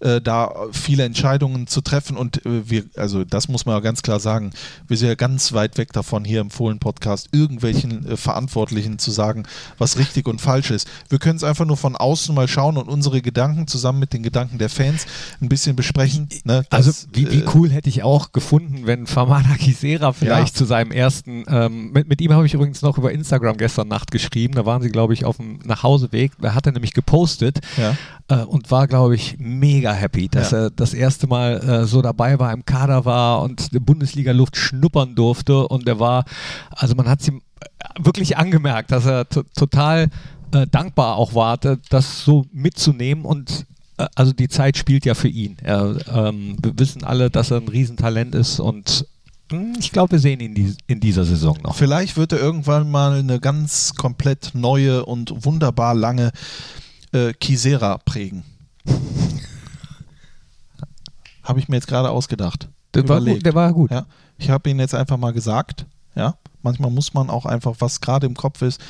äh, 0.00 0.20
da 0.20 0.54
viele 0.70 1.02
Entscheidungen 1.02 1.66
zu 1.66 1.80
treffen 1.80 2.16
und 2.16 2.46
äh, 2.46 2.70
wir, 2.70 2.84
also 2.96 3.24
das 3.24 3.48
muss 3.48 3.66
man 3.66 3.74
ja 3.74 3.80
ganz 3.80 4.02
klar 4.02 4.20
sagen, 4.20 4.52
wir 4.86 4.96
sind 4.96 5.08
ja 5.08 5.16
ganz 5.16 5.52
weit 5.52 5.76
weg 5.76 5.92
davon, 5.92 6.24
hier 6.24 6.40
im 6.40 6.50
Fohlen-Podcast 6.50 7.30
irgendwelchen 7.32 8.06
äh, 8.06 8.16
Verantwortlichen 8.16 9.00
zu 9.00 9.10
sagen, 9.10 9.44
was 9.76 9.98
richtig 9.98 10.28
und 10.28 10.40
falsch 10.40 10.70
ist. 10.70 10.88
Wir 11.08 11.18
können 11.18 11.36
es 11.36 11.44
einfach 11.44 11.66
nur 11.66 11.76
von 11.76 11.96
außen 11.96 12.32
mal 12.32 12.46
schauen 12.46 12.76
und 12.76 12.88
unsere 12.88 13.20
Gedanken 13.20 13.66
zusammen 13.66 13.98
mit 13.98 14.12
den 14.12 14.22
Gedanken 14.22 14.58
der 14.58 14.68
Fans 14.68 15.06
ein 15.40 15.48
bisschen 15.48 15.74
besprechen. 15.74 16.28
Ne, 16.44 16.64
also 16.70 16.92
wie, 17.12 17.28
wie, 17.32 17.40
äh, 17.40 17.44
cool 17.54 17.70
hätte 17.70 17.88
ich 17.88 18.04
auch 18.04 18.30
gefunden, 18.30 18.86
wenn 18.86 19.08
Famana 19.08 19.56
Kisera 19.56 20.12
vielleicht 20.12 20.54
ja. 20.54 20.58
zu 20.58 20.64
seinem 20.64 20.92
ersten, 20.92 21.44
ähm, 21.48 21.90
mit, 21.90 22.08
mit 22.08 22.20
ihm 22.20 22.32
habe 22.32 22.46
ich 22.46 22.54
übrigens 22.54 22.80
noch 22.80 22.98
über 22.98 23.10
Instagram 23.10 23.23
gestern 23.56 23.88
Nacht 23.88 24.10
geschrieben, 24.10 24.54
da 24.54 24.66
waren 24.66 24.82
sie 24.82 24.90
glaube 24.90 25.14
ich 25.14 25.24
auf 25.24 25.36
dem 25.36 25.58
Nachhauseweg, 25.64 26.32
da 26.40 26.54
hat 26.54 26.66
er 26.66 26.72
nämlich 26.72 26.94
gepostet 26.94 27.60
ja. 27.76 27.96
äh, 28.28 28.44
und 28.44 28.70
war, 28.70 28.86
glaube 28.86 29.14
ich, 29.14 29.36
mega 29.38 29.92
happy, 29.92 30.28
dass 30.28 30.50
ja. 30.50 30.64
er 30.64 30.70
das 30.70 30.94
erste 30.94 31.26
Mal 31.26 31.56
äh, 31.58 31.86
so 31.86 32.02
dabei 32.02 32.38
war, 32.38 32.52
im 32.52 32.64
Kader 32.64 33.04
war 33.04 33.42
und 33.42 33.72
die 33.72 33.80
Bundesliga-Luft 33.80 34.56
schnuppern 34.56 35.14
durfte 35.14 35.66
und 35.68 35.88
er 35.88 36.00
war, 36.00 36.24
also 36.70 36.94
man 36.94 37.08
hat 37.08 37.20
es 37.20 37.28
ihm 37.28 37.42
wirklich 37.98 38.36
angemerkt, 38.36 38.92
dass 38.92 39.06
er 39.06 39.28
total 39.28 40.10
äh, 40.52 40.66
dankbar 40.66 41.16
auch 41.16 41.34
war, 41.34 41.58
das 41.58 42.24
so 42.24 42.46
mitzunehmen 42.52 43.24
und 43.24 43.66
äh, 43.98 44.06
also 44.14 44.32
die 44.32 44.48
Zeit 44.48 44.76
spielt 44.76 45.04
ja 45.04 45.14
für 45.14 45.28
ihn. 45.28 45.56
Er, 45.62 45.96
ähm, 46.12 46.56
wir 46.62 46.78
wissen 46.78 47.04
alle, 47.04 47.30
dass 47.30 47.50
er 47.50 47.58
ein 47.58 47.68
Riesentalent 47.68 48.34
ist 48.34 48.60
und 48.60 49.06
ich 49.78 49.92
glaube, 49.92 50.12
wir 50.12 50.18
sehen 50.18 50.40
ihn 50.40 50.76
in 50.86 51.00
dieser 51.00 51.24
Saison 51.24 51.58
noch. 51.62 51.76
Vielleicht 51.76 52.16
wird 52.16 52.32
er 52.32 52.38
irgendwann 52.38 52.90
mal 52.90 53.18
eine 53.18 53.40
ganz 53.40 53.94
komplett 53.94 54.52
neue 54.54 55.04
und 55.04 55.44
wunderbar 55.44 55.94
lange 55.94 56.32
äh, 57.12 57.32
Kisera 57.34 57.98
prägen. 57.98 58.42
habe 61.42 61.58
ich 61.58 61.68
mir 61.68 61.76
jetzt 61.76 61.86
gerade 61.86 62.10
ausgedacht. 62.10 62.68
Der 62.94 63.08
war, 63.08 63.20
gut, 63.20 63.44
der 63.44 63.54
war 63.54 63.72
gut. 63.72 63.90
Ja, 63.90 64.06
ich 64.38 64.50
habe 64.50 64.70
ihn 64.70 64.78
jetzt 64.78 64.94
einfach 64.94 65.16
mal 65.16 65.32
gesagt. 65.32 65.86
Ja, 66.14 66.36
manchmal 66.62 66.90
muss 66.90 67.12
man 67.12 67.28
auch 67.28 67.44
einfach, 67.44 67.74
was 67.80 68.00
gerade 68.00 68.26
im 68.26 68.34
Kopf 68.34 68.62
ist, 68.62 68.80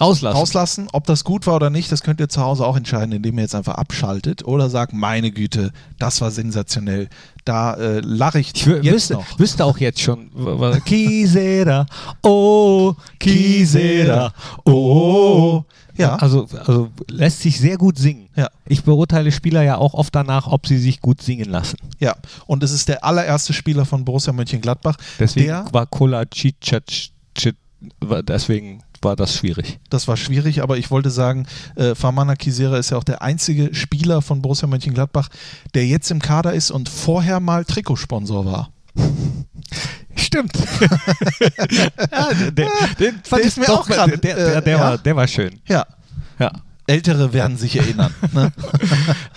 rauslassen. 0.00 0.36
rauslassen. 0.36 0.88
Ob 0.92 1.06
das 1.06 1.24
gut 1.24 1.46
war 1.46 1.54
oder 1.56 1.70
nicht, 1.70 1.90
das 1.92 2.02
könnt 2.02 2.20
ihr 2.20 2.28
zu 2.28 2.40
Hause 2.40 2.66
auch 2.66 2.76
entscheiden, 2.76 3.12
indem 3.12 3.38
ihr 3.38 3.42
jetzt 3.42 3.54
einfach 3.54 3.74
abschaltet 3.74 4.44
oder 4.44 4.70
sagt, 4.70 4.92
meine 4.92 5.30
Güte, 5.30 5.72
das 5.98 6.20
war 6.20 6.30
sensationell. 6.30 7.08
Da 7.44 7.74
äh, 7.74 8.00
lache 8.00 8.38
ich, 8.38 8.54
ich 8.54 8.66
jetzt 8.66 8.94
wüsste, 8.94 9.14
noch. 9.14 9.38
wüsste 9.38 9.64
auch 9.64 9.78
jetzt 9.78 10.00
schon. 10.00 10.30
Kisera, 10.84 11.86
oh, 12.22 12.94
Kisera, 13.18 14.32
oh. 14.64 15.64
Ja. 15.96 16.16
Also, 16.16 16.48
also 16.64 16.90
lässt 17.10 17.40
sich 17.40 17.58
sehr 17.58 17.76
gut 17.76 17.98
singen. 17.98 18.28
Ja. 18.36 18.48
Ich 18.66 18.82
beurteile 18.82 19.30
Spieler 19.32 19.62
ja 19.62 19.76
auch 19.76 19.94
oft 19.94 20.14
danach, 20.14 20.46
ob 20.46 20.66
sie 20.66 20.78
sich 20.78 21.00
gut 21.00 21.20
singen 21.20 21.50
lassen. 21.50 21.76
Ja, 21.98 22.16
und 22.46 22.62
es 22.62 22.72
ist 22.72 22.88
der 22.88 23.04
allererste 23.04 23.52
Spieler 23.52 23.84
von 23.84 24.04
Borussia 24.04 24.32
Mönchengladbach. 24.32 24.96
Deswegen 25.18 25.48
der, 25.48 25.66
war 25.72 25.86
Kola 25.86 26.24
Cicac, 26.32 27.10
deswegen 28.26 28.82
war 29.04 29.16
das 29.16 29.34
schwierig. 29.34 29.78
Das 29.90 30.08
war 30.08 30.16
schwierig, 30.16 30.62
aber 30.62 30.78
ich 30.78 30.90
wollte 30.90 31.10
sagen, 31.10 31.46
äh, 31.76 31.94
Famana 31.94 32.36
Kisera 32.36 32.78
ist 32.78 32.90
ja 32.90 32.98
auch 32.98 33.04
der 33.04 33.22
einzige 33.22 33.74
Spieler 33.74 34.22
von 34.22 34.42
Borussia 34.42 34.68
Mönchengladbach, 34.68 35.28
der 35.74 35.86
jetzt 35.86 36.10
im 36.10 36.20
Kader 36.20 36.52
ist 36.52 36.70
und 36.70 36.88
vorher 36.88 37.40
mal 37.40 37.64
Trikotsponsor 37.64 38.46
war. 38.46 38.70
Stimmt. 40.16 40.52
ja, 42.10 42.28
den, 42.50 42.68
den 42.98 43.20
fand 43.24 43.42
der 43.42 43.48
ich 43.48 43.56
mir 43.56 43.68
auch 43.68 43.86
gerade. 43.86 44.18
Der, 44.18 44.36
der, 44.36 44.60
der, 44.60 44.66
äh, 44.66 44.78
ja. 44.78 44.84
war, 44.84 44.98
der 44.98 45.16
war 45.16 45.26
schön. 45.26 45.60
Ja. 45.66 45.86
Ja. 46.38 46.52
Ältere 46.86 47.32
werden 47.32 47.56
sich 47.56 47.76
erinnern. 47.76 48.12
Ne? 48.32 48.50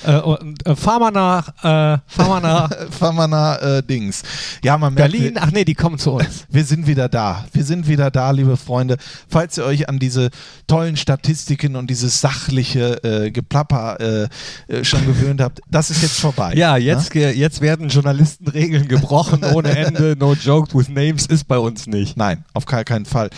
äh, 0.06 0.20
und, 0.20 0.66
äh, 0.66 0.74
fahr 0.74 1.00
mal 1.00 1.12
nach, 1.12 1.50
äh, 1.58 2.00
fahr 2.08 2.30
mal 2.30 2.40
nach, 2.40 2.70
fahr 2.92 3.12
mal 3.12 3.28
nach 3.28 3.62
äh, 3.62 3.82
Dings. 3.82 4.24
Ja, 4.64 4.78
man 4.78 4.94
merkt, 4.94 5.12
Berlin. 5.12 5.38
Ach 5.38 5.52
nee, 5.52 5.66
die 5.66 5.74
kommen 5.74 5.98
zu 5.98 6.12
uns. 6.12 6.46
Wir 6.50 6.64
sind 6.64 6.88
wieder 6.88 7.10
da. 7.10 7.46
Wir 7.52 7.66
sind 7.66 7.88
wieder 7.88 8.10
da, 8.10 8.32
liebe 8.32 8.56
Freunde. 8.56 8.96
Falls 9.28 9.58
ihr 9.58 9.66
euch 9.66 9.90
an 9.90 10.00
diese 10.00 10.30
tollen 10.68 10.96
Statistiken 10.96 11.76
und 11.76 11.90
dieses 11.90 12.22
sachliche 12.22 13.04
äh, 13.04 13.32
Geplapper 13.32 14.00
äh, 14.00 14.28
äh, 14.74 14.86
schon 14.86 15.06
gewöhnt 15.06 15.42
habt, 15.42 15.60
das 15.70 15.90
ist 15.90 16.02
jetzt 16.02 16.20
vorbei. 16.20 16.54
Ja, 16.56 16.74
ne? 16.74 16.80
jetzt, 16.86 17.14
ne? 17.14 17.32
jetzt 17.32 17.60
werden 17.60 17.90
Journalistenregeln 17.90 18.88
gebrochen 18.88 19.44
ohne 19.44 19.76
Ende. 19.76 20.16
No 20.18 20.36
jokes 20.36 20.74
with 20.74 20.88
names 20.88 21.26
ist 21.26 21.50
bei 21.50 21.58
uns 21.58 21.86
nicht. 21.88 22.16
Nein, 22.16 22.46
auf 22.54 22.66
gar 22.66 22.86
keinen 22.86 23.06
Fall. 23.06 23.30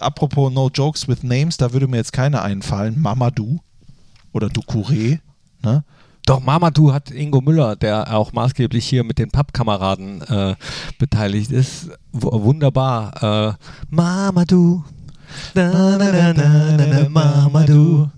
apropos 0.00 0.52
No 0.52 0.70
jokes 0.74 1.06
with 1.06 1.22
names, 1.22 1.56
da 1.56 1.72
würde 1.72 1.86
mir 1.86 1.98
jetzt 1.98 2.12
keine 2.12 2.42
einfallen. 2.42 3.00
Mamadou 3.00 3.60
oder 4.34 4.48
Ducouré, 4.48 5.20
ne? 5.62 5.84
Doch, 6.26 6.40
Mamadou 6.40 6.92
hat 6.92 7.10
Ingo 7.10 7.42
Müller, 7.42 7.76
der 7.76 8.14
auch 8.14 8.32
maßgeblich 8.32 8.86
hier 8.86 9.04
mit 9.04 9.18
den 9.18 9.30
Pappkameraden 9.30 10.22
äh, 10.22 10.54
beteiligt 10.98 11.52
ist, 11.52 11.90
wunderbar. 12.12 13.58
Äh, 13.60 13.94
Mamadou. 13.94 14.84
Na, 15.52 15.98
na, 15.98 16.32
na, 16.32 17.08
Mamadou. 17.10 18.08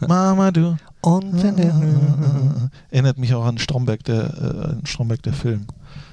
Mamadou. 0.00 0.76
Und 1.02 1.42
wenn 1.42 1.56
der. 1.56 1.74
Erinnert 2.90 3.18
mich 3.18 3.34
auch 3.34 3.44
an 3.44 3.58
Stromberg, 3.58 4.02
der, 4.04 4.78
äh, 4.82 4.86
Stromberg, 4.86 5.22
der 5.22 5.34
Film. 5.34 5.66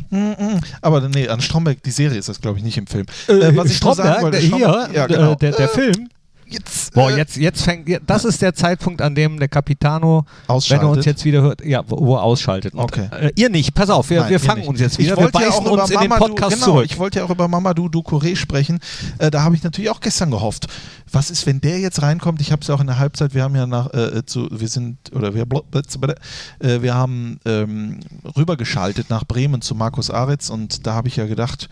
Mm, 0.10 0.32
mm. 0.32 0.60
Aber 0.82 1.08
nee, 1.08 1.30
an 1.30 1.40
Stromberg, 1.40 1.82
die 1.82 1.92
Serie 1.92 2.20
ist 2.20 2.28
das, 2.28 2.42
glaube 2.42 2.58
ich, 2.58 2.64
nicht 2.66 2.78
im 2.78 2.88
Film. 2.88 3.06
Äh, 3.30 3.56
was 3.56 3.72
ich 3.72 3.82
noch 3.82 3.96
sagen 3.96 4.22
wollte, 4.22 4.40
hier, 4.40 4.90
ja, 4.94 5.08
genau. 5.08 5.36
der, 5.36 5.54
der 5.54 5.66
äh, 5.66 5.70
Film. 5.70 6.10
Jetzt, 6.54 6.94
Boah, 6.94 7.12
äh, 7.12 7.18
jetzt, 7.18 7.38
jetzt 7.38 7.64
fängt, 7.64 7.88
das 8.06 8.26
ist 8.26 8.42
der 8.42 8.54
Zeitpunkt, 8.54 9.02
an 9.02 9.16
dem 9.16 9.40
der 9.40 9.48
Capitano, 9.48 10.26
wenn 10.48 10.80
er 10.80 10.90
uns 10.90 11.06
jetzt 11.06 11.24
wieder 11.26 11.42
hört, 11.42 11.64
ja, 11.66 11.84
wo, 11.88 12.16
er 12.16 12.24
ausschaltet. 12.24 12.74
Und, 12.74 12.82
Okay. 12.82 13.10
Äh, 13.12 13.32
ihr 13.36 13.50
nicht, 13.50 13.74
pass 13.74 13.90
auf, 13.90 14.10
wir, 14.10 14.22
Nein, 14.22 14.32
wir 14.32 14.40
fangen 14.40 14.64
uns 14.68 14.80
jetzt 14.80 15.00
Ich 15.00 15.06
wieder, 15.06 15.16
wir 15.16 15.24
wollte 15.24 15.40
ja 15.40 15.48
beißen 15.48 15.66
auch 15.66 15.74
über 15.74 15.82
uns 15.84 15.92
in 15.92 16.00
den 16.00 16.10
Podcast 16.10 16.56
genau, 16.56 16.66
zurück. 16.66 16.86
Ich 16.86 17.00
wollte 17.00 17.20
ja 17.20 17.26
auch 17.26 17.30
über 17.30 17.48
Mamadou 17.48 17.88
Ducouré 17.88 18.36
sprechen. 18.36 18.80
Äh, 19.18 19.32
da 19.32 19.44
habe 19.44 19.56
ich 19.56 19.64
natürlich 19.64 19.90
auch 19.90 20.02
gestern 20.02 20.32
gehofft. 20.32 20.68
Was 21.12 21.30
ist, 21.30 21.46
wenn 21.46 21.62
der 21.62 21.80
jetzt 21.80 22.02
reinkommt? 22.02 22.42
Ich 22.42 22.52
habe 22.52 22.62
es 22.62 22.68
ja 22.68 22.76
auch 22.76 22.82
in 22.82 22.88
der 22.88 23.00
Halbzeit, 23.00 23.34
wir 23.34 23.44
haben 23.44 23.56
ja 23.56 23.68
nach, 23.68 23.94
äh, 23.94 24.26
zu, 24.26 24.48
wir 24.52 24.68
sind, 24.68 24.98
oder 25.14 25.34
wir, 25.34 25.44
äh, 25.44 26.82
wir 26.82 26.96
haben 26.96 27.40
ähm, 27.46 28.00
rübergeschaltet 28.36 29.10
nach 29.10 29.26
Bremen 29.26 29.62
zu 29.62 29.76
Markus 29.76 30.10
Aretz 30.10 30.50
und 30.50 30.86
da 30.88 30.94
habe 30.94 31.08
ich 31.08 31.16
ja 31.16 31.26
gedacht, 31.26 31.70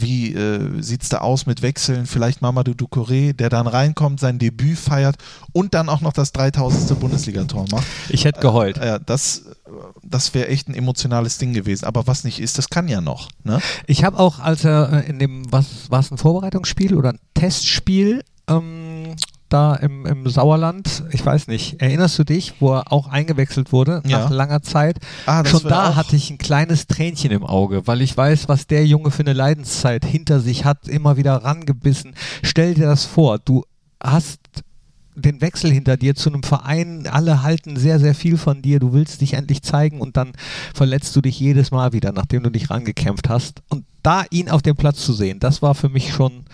wie 0.00 0.34
äh, 0.34 0.82
sieht 0.82 1.02
es 1.02 1.08
da 1.08 1.18
aus 1.18 1.46
mit 1.46 1.62
Wechseln? 1.62 2.06
Vielleicht 2.06 2.42
Mamadou 2.42 2.72
Ducouré, 2.72 3.32
der 3.32 3.48
dann 3.48 3.66
reinkommt, 3.66 4.20
sein 4.20 4.38
Debüt 4.38 4.78
feiert 4.78 5.16
und 5.52 5.74
dann 5.74 5.88
auch 5.88 6.00
noch 6.00 6.12
das 6.12 6.32
3000. 6.32 6.98
Bundesligator 6.98 7.64
macht. 7.70 7.86
Ich 8.08 8.24
hätte 8.24 8.40
geheult. 8.40 8.78
Ja, 8.78 8.98
das, 8.98 9.44
das 10.02 10.34
wäre 10.34 10.48
echt 10.48 10.68
ein 10.68 10.74
emotionales 10.74 11.38
Ding 11.38 11.52
gewesen. 11.52 11.84
Aber 11.84 12.06
was 12.06 12.24
nicht 12.24 12.40
ist, 12.40 12.58
das 12.58 12.70
kann 12.70 12.88
ja 12.88 13.00
noch. 13.00 13.28
Ne? 13.44 13.60
Ich 13.86 14.04
habe 14.04 14.18
auch, 14.18 14.40
als 14.40 14.64
er 14.64 15.04
äh, 15.04 15.08
in 15.08 15.18
dem, 15.18 15.50
was 15.50 15.90
war 15.90 16.00
es, 16.00 16.10
ein 16.10 16.18
Vorbereitungsspiel 16.18 16.94
oder 16.94 17.10
ein 17.10 17.18
Testspiel 17.34 18.22
ähm, 18.48 18.87
da 19.48 19.74
im, 19.74 20.06
im 20.06 20.28
Sauerland, 20.28 21.04
ich 21.10 21.24
weiß 21.24 21.46
nicht, 21.48 21.80
erinnerst 21.80 22.18
du 22.18 22.24
dich, 22.24 22.54
wo 22.60 22.74
er 22.74 22.92
auch 22.92 23.08
eingewechselt 23.08 23.72
wurde 23.72 24.02
Ja. 24.06 24.20
nach 24.20 24.30
langer 24.30 24.62
Zeit? 24.62 24.98
Ah, 25.26 25.44
Schon 25.44 25.62
da 25.64 25.96
hatte 25.96 26.16
ich 26.16 26.30
ein 26.30 26.38
kleines 26.38 26.86
Tränchen 26.86 27.30
im 27.30 27.44
Auge, 27.44 27.86
weil 27.86 28.02
ich 28.02 28.16
weiß, 28.16 28.48
was 28.48 28.66
der 28.66 28.86
Junge 28.86 29.10
für 29.10 29.22
eine 29.22 29.32
Leidenszeit 29.32 30.04
hinter 30.04 30.40
sich 30.40 30.64
hat, 30.64 30.88
immer 30.88 31.16
wieder 31.16 31.34
rangebissen. 31.36 32.14
Stell 32.42 32.74
dir 32.74 32.86
das 32.86 33.04
vor, 33.04 33.38
du 33.38 33.64
hast 34.02 34.40
den 35.14 35.40
Wechsel 35.40 35.72
hinter 35.72 35.96
dir 35.96 36.14
zu 36.14 36.30
einem 36.30 36.44
Verein, 36.44 37.08
alle 37.10 37.42
halten 37.42 37.76
sehr, 37.76 37.98
sehr 37.98 38.14
viel 38.14 38.36
von 38.36 38.62
dir, 38.62 38.78
du 38.78 38.92
willst 38.92 39.20
dich 39.20 39.32
endlich 39.34 39.62
zeigen 39.62 40.00
und 40.00 40.16
dann 40.16 40.32
verletzt 40.74 41.16
du 41.16 41.20
dich 41.20 41.40
jedes 41.40 41.72
Mal 41.72 41.92
wieder, 41.92 42.12
nachdem 42.12 42.44
du 42.44 42.50
dich 42.50 42.70
rangekämpft 42.70 43.28
hast. 43.28 43.62
Und 43.68 43.84
da 44.04 44.24
ihn 44.30 44.48
auf 44.48 44.62
dem 44.62 44.76
Platz 44.76 45.04
zu 45.04 45.12
sehen, 45.12 45.40
das 45.40 45.60
war 45.60 45.74
für 45.74 45.88
mich 45.88 46.12
schon. 46.12 46.44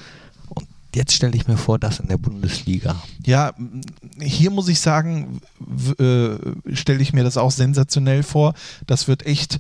Jetzt 0.95 1.13
stelle 1.13 1.35
ich 1.35 1.47
mir 1.49 1.57
vor, 1.57 1.79
das 1.79 1.99
in 1.99 2.09
der 2.09 2.19
Bundesliga. 2.19 2.97
Ja, 3.25 3.53
hier 4.21 4.51
muss 4.51 4.69
ich 4.69 4.81
sagen, 4.81 5.41
äh, 5.99 6.75
stelle 6.75 7.01
ich 7.01 7.13
mir 7.13 7.25
das 7.25 7.37
auch 7.37 7.51
sensationell 7.51 8.23
vor. 8.23 8.55
Das 8.87 9.09
wird 9.09 9.27
echt 9.27 9.59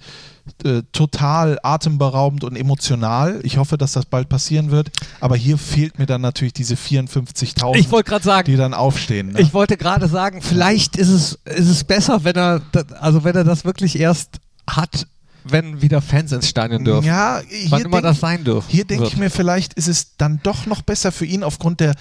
äh, 0.62 0.83
total 0.92 1.59
atemberaubend 1.62 2.44
und 2.44 2.55
emotional. 2.55 3.40
Ich 3.42 3.57
hoffe, 3.57 3.79
dass 3.79 3.92
das 3.92 4.07
bald 4.07 4.29
passieren 4.29 4.70
wird. 4.70 4.90
Aber 5.20 5.37
hier 5.37 5.59
fehlt 5.59 5.99
mir 5.99 6.07
dann 6.07 6.20
natürlich 6.20 6.53
diese 6.53 6.75
54.000, 6.75 7.77
Ich 7.77 7.90
wollte 7.90 8.11
gerade 8.11 8.25
sagen, 8.25 8.51
die 8.51 8.57
dann 8.57 8.75
aufstehen. 8.75 9.33
Ne? 9.33 9.40
Ich 9.40 9.55
wollte 9.55 9.77
gerade 9.77 10.07
sagen, 10.07 10.42
vielleicht 10.42 10.97
ist 10.97 11.09
es, 11.09 11.38
ist 11.44 11.68
es 11.68 11.85
besser, 11.85 12.25
wenn 12.25 12.37
er, 12.37 12.61
also 13.01 13.25
wenn 13.25 13.35
er 13.35 13.44
das 13.44 13.64
wirklich 13.64 13.99
erst 13.99 14.40
hat, 14.68 15.07
wenn 15.44 15.83
wieder 15.83 16.00
Fans 16.00 16.33
ins 16.33 16.48
Stadion 16.48 16.85
dürfen. 16.85 17.07
Ja, 17.07 17.40
hier 17.48 17.70
Wann 17.70 17.83
immer 17.83 17.90
denk- 18.02 18.04
das 18.04 18.20
sein 18.20 18.44
dürfen. 18.44 18.66
Hier 18.68 18.85
denke 18.85 19.07
ich 19.07 19.16
mir, 19.16 19.30
vielleicht 19.30 19.74
ist 19.74 19.88
es 19.88 20.16
dann 20.16 20.40
doch 20.42 20.66
noch 20.66 20.83
besser 20.83 21.12
für 21.12 21.26
ihn 21.26 21.42
aufgrund 21.42 21.80
der 21.80 21.94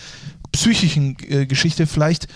psychischen 0.54 1.18
äh, 1.28 1.46
Geschichte, 1.46 1.86
vielleicht, 1.88 2.28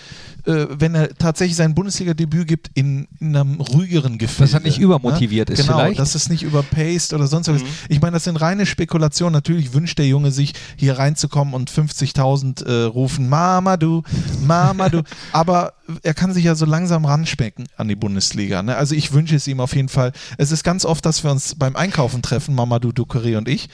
äh, 0.44 0.66
wenn 0.70 0.94
er 0.94 1.14
tatsächlich 1.14 1.56
sein 1.56 1.74
Bundesliga-Debüt 1.74 2.46
gibt, 2.46 2.70
in, 2.74 3.08
in 3.20 3.34
einem 3.34 3.60
ruhigeren 3.60 4.18
Gefühl. 4.18 4.46
Dass 4.46 4.54
er 4.54 4.60
nicht 4.60 4.78
übermotiviert 4.78 5.48
ist 5.48 5.62
genau, 5.62 5.78
vielleicht? 5.78 5.98
dass 5.98 6.14
es 6.14 6.28
nicht 6.28 6.42
überpaced 6.42 7.14
oder 7.14 7.26
sonst 7.26 7.48
was. 7.48 7.62
Mhm. 7.62 7.68
Ich 7.88 8.00
meine, 8.00 8.14
das 8.14 8.24
sind 8.24 8.36
reine 8.36 8.66
Spekulationen. 8.66 9.32
Natürlich 9.32 9.72
wünscht 9.72 9.98
der 9.98 10.06
Junge 10.06 10.30
sich, 10.32 10.52
hier 10.76 10.98
reinzukommen 10.98 11.54
und 11.54 11.70
50.000 11.70 12.66
äh, 12.66 12.84
rufen, 12.84 13.28
Mama 13.28 13.76
du, 13.76 14.02
Mama 14.44 14.88
du. 14.88 15.02
Aber 15.32 15.74
er 16.02 16.14
kann 16.14 16.34
sich 16.34 16.44
ja 16.44 16.54
so 16.54 16.66
langsam 16.66 17.04
ranspecken 17.04 17.66
an 17.76 17.88
die 17.88 17.96
Bundesliga. 17.96 18.62
Ne? 18.62 18.76
Also 18.76 18.94
ich 18.94 19.12
wünsche 19.12 19.36
es 19.36 19.46
ihm 19.46 19.60
auf 19.60 19.74
jeden 19.74 19.88
Fall. 19.88 20.12
Es 20.36 20.50
ist 20.50 20.64
ganz 20.64 20.84
oft, 20.84 21.06
dass 21.06 21.24
wir 21.24 21.30
uns 21.30 21.54
beim 21.54 21.76
Einkaufen 21.76 22.20
treffen, 22.20 22.54
Mamadou 22.54 22.90
Ducouré 22.90 23.38
und 23.38 23.48
ich. 23.48 23.68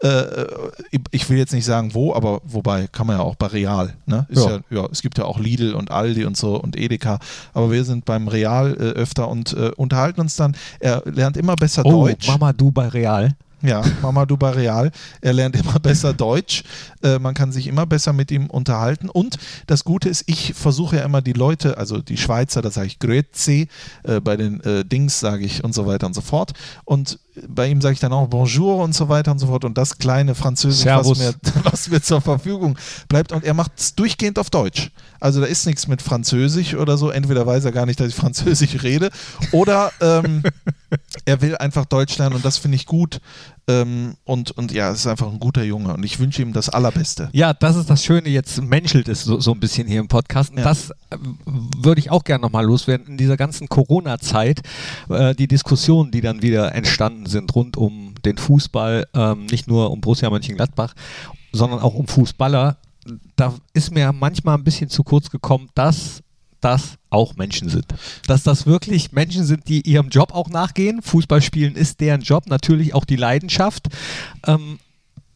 Äh, 0.00 0.46
ich 1.10 1.28
will 1.28 1.38
jetzt 1.38 1.52
nicht 1.52 1.64
sagen 1.64 1.94
wo, 1.94 2.14
aber 2.14 2.40
wobei 2.44 2.86
kann 2.86 3.06
man 3.06 3.18
ja 3.18 3.22
auch 3.22 3.34
bei 3.34 3.46
Real. 3.46 3.94
Ne? 4.06 4.26
Ja. 4.30 4.50
Ja. 4.50 4.60
Ja, 4.70 4.88
es 4.90 5.02
gibt 5.02 5.18
ja 5.18 5.24
auch 5.24 5.38
Lidl 5.38 5.74
und 5.74 5.90
Aldi 5.90 6.24
und 6.24 6.36
so 6.36 6.56
und 6.60 6.76
Edeka. 6.76 7.18
Aber 7.54 7.70
wir 7.70 7.84
sind 7.84 8.04
beim 8.04 8.28
Real 8.28 8.72
äh, 8.74 8.98
öfter 8.98 9.28
und 9.28 9.52
äh, 9.52 9.70
unterhalten 9.76 10.20
uns 10.20 10.36
dann. 10.36 10.56
Er 10.80 11.02
lernt 11.06 11.36
immer 11.36 11.56
besser 11.56 11.84
Oh, 11.84 12.06
Deutsch. 12.06 12.28
Mama, 12.28 12.52
du 12.52 12.70
bei 12.70 12.88
Real. 12.88 13.34
Ja, 13.62 13.82
Mamadou 14.02 14.36
bei 14.36 14.50
Real. 14.50 14.90
Er 15.20 15.32
lernt 15.32 15.56
immer 15.60 15.78
besser 15.80 16.12
Deutsch. 16.12 16.62
Äh, 17.02 17.18
man 17.18 17.34
kann 17.34 17.52
sich 17.52 17.66
immer 17.66 17.86
besser 17.86 18.12
mit 18.12 18.30
ihm 18.30 18.46
unterhalten. 18.46 19.08
Und 19.08 19.38
das 19.66 19.84
Gute 19.84 20.08
ist, 20.08 20.24
ich 20.26 20.54
versuche 20.54 20.96
ja 20.96 21.04
immer 21.04 21.22
die 21.22 21.32
Leute, 21.32 21.78
also 21.78 21.98
die 22.00 22.16
Schweizer, 22.16 22.62
da 22.62 22.70
sage 22.70 22.88
ich 22.88 22.98
Grüezi, 22.98 23.68
äh, 24.04 24.20
bei 24.20 24.36
den 24.36 24.60
äh, 24.60 24.84
Dings 24.84 25.20
sage 25.20 25.44
ich 25.44 25.64
und 25.64 25.74
so 25.74 25.86
weiter 25.86 26.06
und 26.06 26.14
so 26.14 26.20
fort. 26.20 26.52
Und 26.84 27.18
bei 27.48 27.68
ihm 27.68 27.80
sage 27.80 27.94
ich 27.94 28.00
dann 28.00 28.12
auch 28.12 28.26
Bonjour 28.28 28.82
und 28.82 28.94
so 28.94 29.08
weiter 29.08 29.30
und 29.30 29.38
so 29.38 29.46
fort. 29.46 29.64
Und 29.64 29.76
das 29.76 29.98
kleine 29.98 30.34
Französisch, 30.34 30.86
was 30.86 31.18
mir, 31.18 31.34
was 31.64 31.88
mir 31.88 32.02
zur 32.02 32.20
Verfügung 32.20 32.78
bleibt. 33.08 33.32
Und 33.32 33.44
er 33.44 33.54
macht 33.54 33.72
es 33.76 33.94
durchgehend 33.94 34.38
auf 34.38 34.50
Deutsch. 34.50 34.90
Also 35.20 35.40
da 35.40 35.46
ist 35.46 35.66
nichts 35.66 35.86
mit 35.86 36.02
Französisch 36.02 36.74
oder 36.74 36.96
so. 36.96 37.10
Entweder 37.10 37.46
weiß 37.46 37.64
er 37.64 37.72
gar 37.72 37.86
nicht, 37.86 38.00
dass 38.00 38.08
ich 38.08 38.14
Französisch 38.14 38.82
rede 38.82 39.10
oder 39.52 39.92
ähm, 40.00 40.42
er 41.24 41.40
will 41.42 41.56
einfach 41.56 41.84
Deutsch 41.84 42.16
lernen 42.18 42.36
und 42.36 42.44
das 42.44 42.58
finde 42.58 42.76
ich 42.76 42.86
gut. 42.86 43.20
Ähm, 43.68 44.16
und, 44.24 44.52
und 44.52 44.70
ja, 44.70 44.90
es 44.92 45.00
ist 45.00 45.06
einfach 45.08 45.26
ein 45.26 45.40
guter 45.40 45.64
Junge 45.64 45.92
und 45.92 46.04
ich 46.04 46.20
wünsche 46.20 46.40
ihm 46.40 46.52
das 46.52 46.68
Allerbeste. 46.68 47.28
Ja, 47.32 47.52
das 47.52 47.74
ist 47.74 47.90
das 47.90 48.04
Schöne, 48.04 48.28
jetzt 48.28 48.62
menschelt 48.62 49.08
es 49.08 49.24
so, 49.24 49.40
so 49.40 49.52
ein 49.52 49.58
bisschen 49.58 49.88
hier 49.88 49.98
im 49.98 50.06
Podcast. 50.06 50.52
Ja. 50.56 50.62
Das 50.62 50.90
äh, 51.10 51.16
würde 51.46 51.98
ich 51.98 52.10
auch 52.12 52.22
gerne 52.22 52.42
nochmal 52.42 52.64
loswerden. 52.64 53.08
In 53.08 53.16
dieser 53.16 53.36
ganzen 53.36 53.68
Corona-Zeit, 53.68 54.62
äh, 55.08 55.34
die 55.34 55.48
Diskussionen, 55.48 56.12
die 56.12 56.20
dann 56.20 56.42
wieder 56.42 56.74
entstanden 56.74 57.26
sind 57.26 57.54
rund 57.56 57.76
um 57.76 58.14
den 58.24 58.38
Fußball, 58.38 59.08
ähm, 59.14 59.46
nicht 59.46 59.66
nur 59.66 59.90
um 59.90 60.00
Borussia 60.00 60.30
Mönchengladbach, 60.30 60.94
sondern 61.52 61.80
auch 61.80 61.94
um 61.94 62.06
Fußballer, 62.06 62.76
da 63.34 63.54
ist 63.72 63.92
mir 63.92 64.12
manchmal 64.12 64.56
ein 64.56 64.64
bisschen 64.64 64.88
zu 64.88 65.02
kurz 65.02 65.30
gekommen, 65.30 65.70
dass 65.74 66.22
das 66.66 66.98
auch 67.10 67.36
Menschen 67.36 67.68
sind. 67.68 67.86
Dass 68.26 68.42
das 68.42 68.66
wirklich 68.66 69.12
Menschen 69.12 69.44
sind, 69.44 69.68
die 69.68 69.82
ihrem 69.82 70.08
Job 70.08 70.34
auch 70.34 70.48
nachgehen. 70.48 71.00
Fußball 71.00 71.40
spielen 71.40 71.76
ist 71.76 72.00
deren 72.00 72.22
Job, 72.22 72.48
natürlich 72.48 72.92
auch 72.92 73.04
die 73.04 73.14
Leidenschaft. 73.14 73.86
Ähm, 74.44 74.80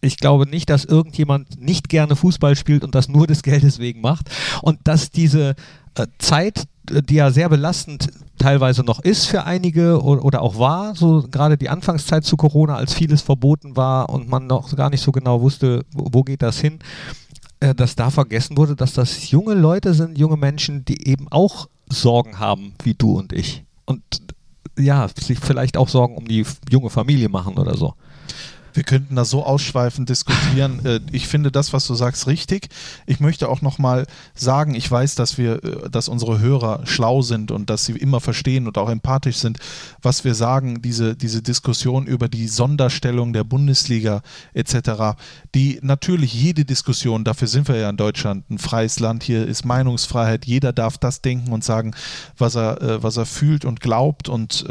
ich 0.00 0.16
glaube 0.16 0.48
nicht, 0.48 0.68
dass 0.70 0.84
irgendjemand 0.84 1.60
nicht 1.60 1.88
gerne 1.88 2.16
Fußball 2.16 2.56
spielt 2.56 2.82
und 2.82 2.96
das 2.96 3.08
nur 3.08 3.28
des 3.28 3.42
Geldes 3.44 3.78
wegen 3.78 4.00
macht. 4.00 4.28
Und 4.62 4.80
dass 4.84 5.12
diese 5.12 5.54
äh, 5.94 6.06
Zeit, 6.18 6.64
äh, 6.90 7.00
die 7.00 7.14
ja 7.14 7.30
sehr 7.30 7.48
belastend 7.48 8.08
teilweise 8.36 8.82
noch 8.82 8.98
ist 8.98 9.26
für 9.26 9.44
einige 9.44 10.02
oder, 10.02 10.24
oder 10.24 10.42
auch 10.42 10.58
war, 10.58 10.96
so 10.96 11.24
gerade 11.30 11.56
die 11.56 11.68
Anfangszeit 11.68 12.24
zu 12.24 12.36
Corona, 12.36 12.74
als 12.74 12.92
vieles 12.92 13.22
verboten 13.22 13.76
war 13.76 14.08
und 14.08 14.28
man 14.28 14.48
noch 14.48 14.74
gar 14.74 14.90
nicht 14.90 15.02
so 15.02 15.12
genau 15.12 15.42
wusste, 15.42 15.84
wo, 15.92 16.08
wo 16.10 16.22
geht 16.24 16.42
das 16.42 16.58
hin, 16.58 16.80
dass 17.60 17.94
da 17.94 18.10
vergessen 18.10 18.56
wurde, 18.56 18.74
dass 18.74 18.94
das 18.94 19.30
junge 19.30 19.54
Leute 19.54 19.94
sind, 19.94 20.18
junge 20.18 20.36
Menschen, 20.36 20.84
die 20.84 21.06
eben 21.06 21.28
auch 21.28 21.68
Sorgen 21.88 22.38
haben, 22.38 22.74
wie 22.82 22.94
du 22.94 23.18
und 23.18 23.32
ich. 23.32 23.64
Und 23.84 24.02
ja, 24.78 25.08
sich 25.08 25.38
vielleicht 25.38 25.76
auch 25.76 25.88
Sorgen 25.88 26.16
um 26.16 26.26
die 26.26 26.44
junge 26.70 26.90
Familie 26.90 27.28
machen 27.28 27.58
oder 27.58 27.76
so. 27.76 27.94
Wir 28.72 28.82
könnten 28.82 29.16
da 29.16 29.24
so 29.24 29.44
ausschweifend 29.44 30.08
diskutieren. 30.08 30.84
Äh, 30.84 31.00
Ich 31.12 31.28
finde 31.28 31.50
das, 31.50 31.72
was 31.72 31.86
du 31.86 31.94
sagst, 31.94 32.26
richtig. 32.26 32.68
Ich 33.06 33.20
möchte 33.20 33.48
auch 33.48 33.62
nochmal 33.62 34.06
sagen, 34.34 34.74
ich 34.74 34.90
weiß, 34.90 35.14
dass 35.14 35.38
wir, 35.38 35.64
äh, 35.64 35.90
dass 35.90 36.08
unsere 36.08 36.38
Hörer 36.38 36.86
schlau 36.86 37.22
sind 37.22 37.50
und 37.50 37.70
dass 37.70 37.84
sie 37.84 37.92
immer 37.92 38.20
verstehen 38.20 38.66
und 38.66 38.78
auch 38.78 38.88
empathisch 38.88 39.36
sind, 39.36 39.58
was 40.02 40.24
wir 40.24 40.34
sagen, 40.34 40.82
diese, 40.82 41.16
diese 41.16 41.42
Diskussion 41.42 42.06
über 42.06 42.28
die 42.28 42.48
Sonderstellung 42.48 43.32
der 43.32 43.44
Bundesliga 43.44 44.22
etc., 44.54 45.16
die 45.54 45.78
natürlich 45.82 46.32
jede 46.32 46.64
Diskussion, 46.64 47.24
dafür 47.24 47.48
sind 47.48 47.68
wir 47.68 47.76
ja 47.76 47.90
in 47.90 47.96
Deutschland 47.96 48.48
ein 48.50 48.58
freies 48.58 49.00
Land, 49.00 49.22
hier 49.22 49.46
ist 49.46 49.64
Meinungsfreiheit, 49.64 50.46
jeder 50.46 50.72
darf 50.72 50.98
das 50.98 51.22
denken 51.22 51.52
und 51.52 51.64
sagen, 51.64 51.94
was 52.38 52.54
er, 52.54 52.80
äh, 52.80 53.02
was 53.02 53.16
er 53.16 53.26
fühlt 53.26 53.64
und 53.64 53.80
glaubt 53.80 54.28
und 54.28 54.64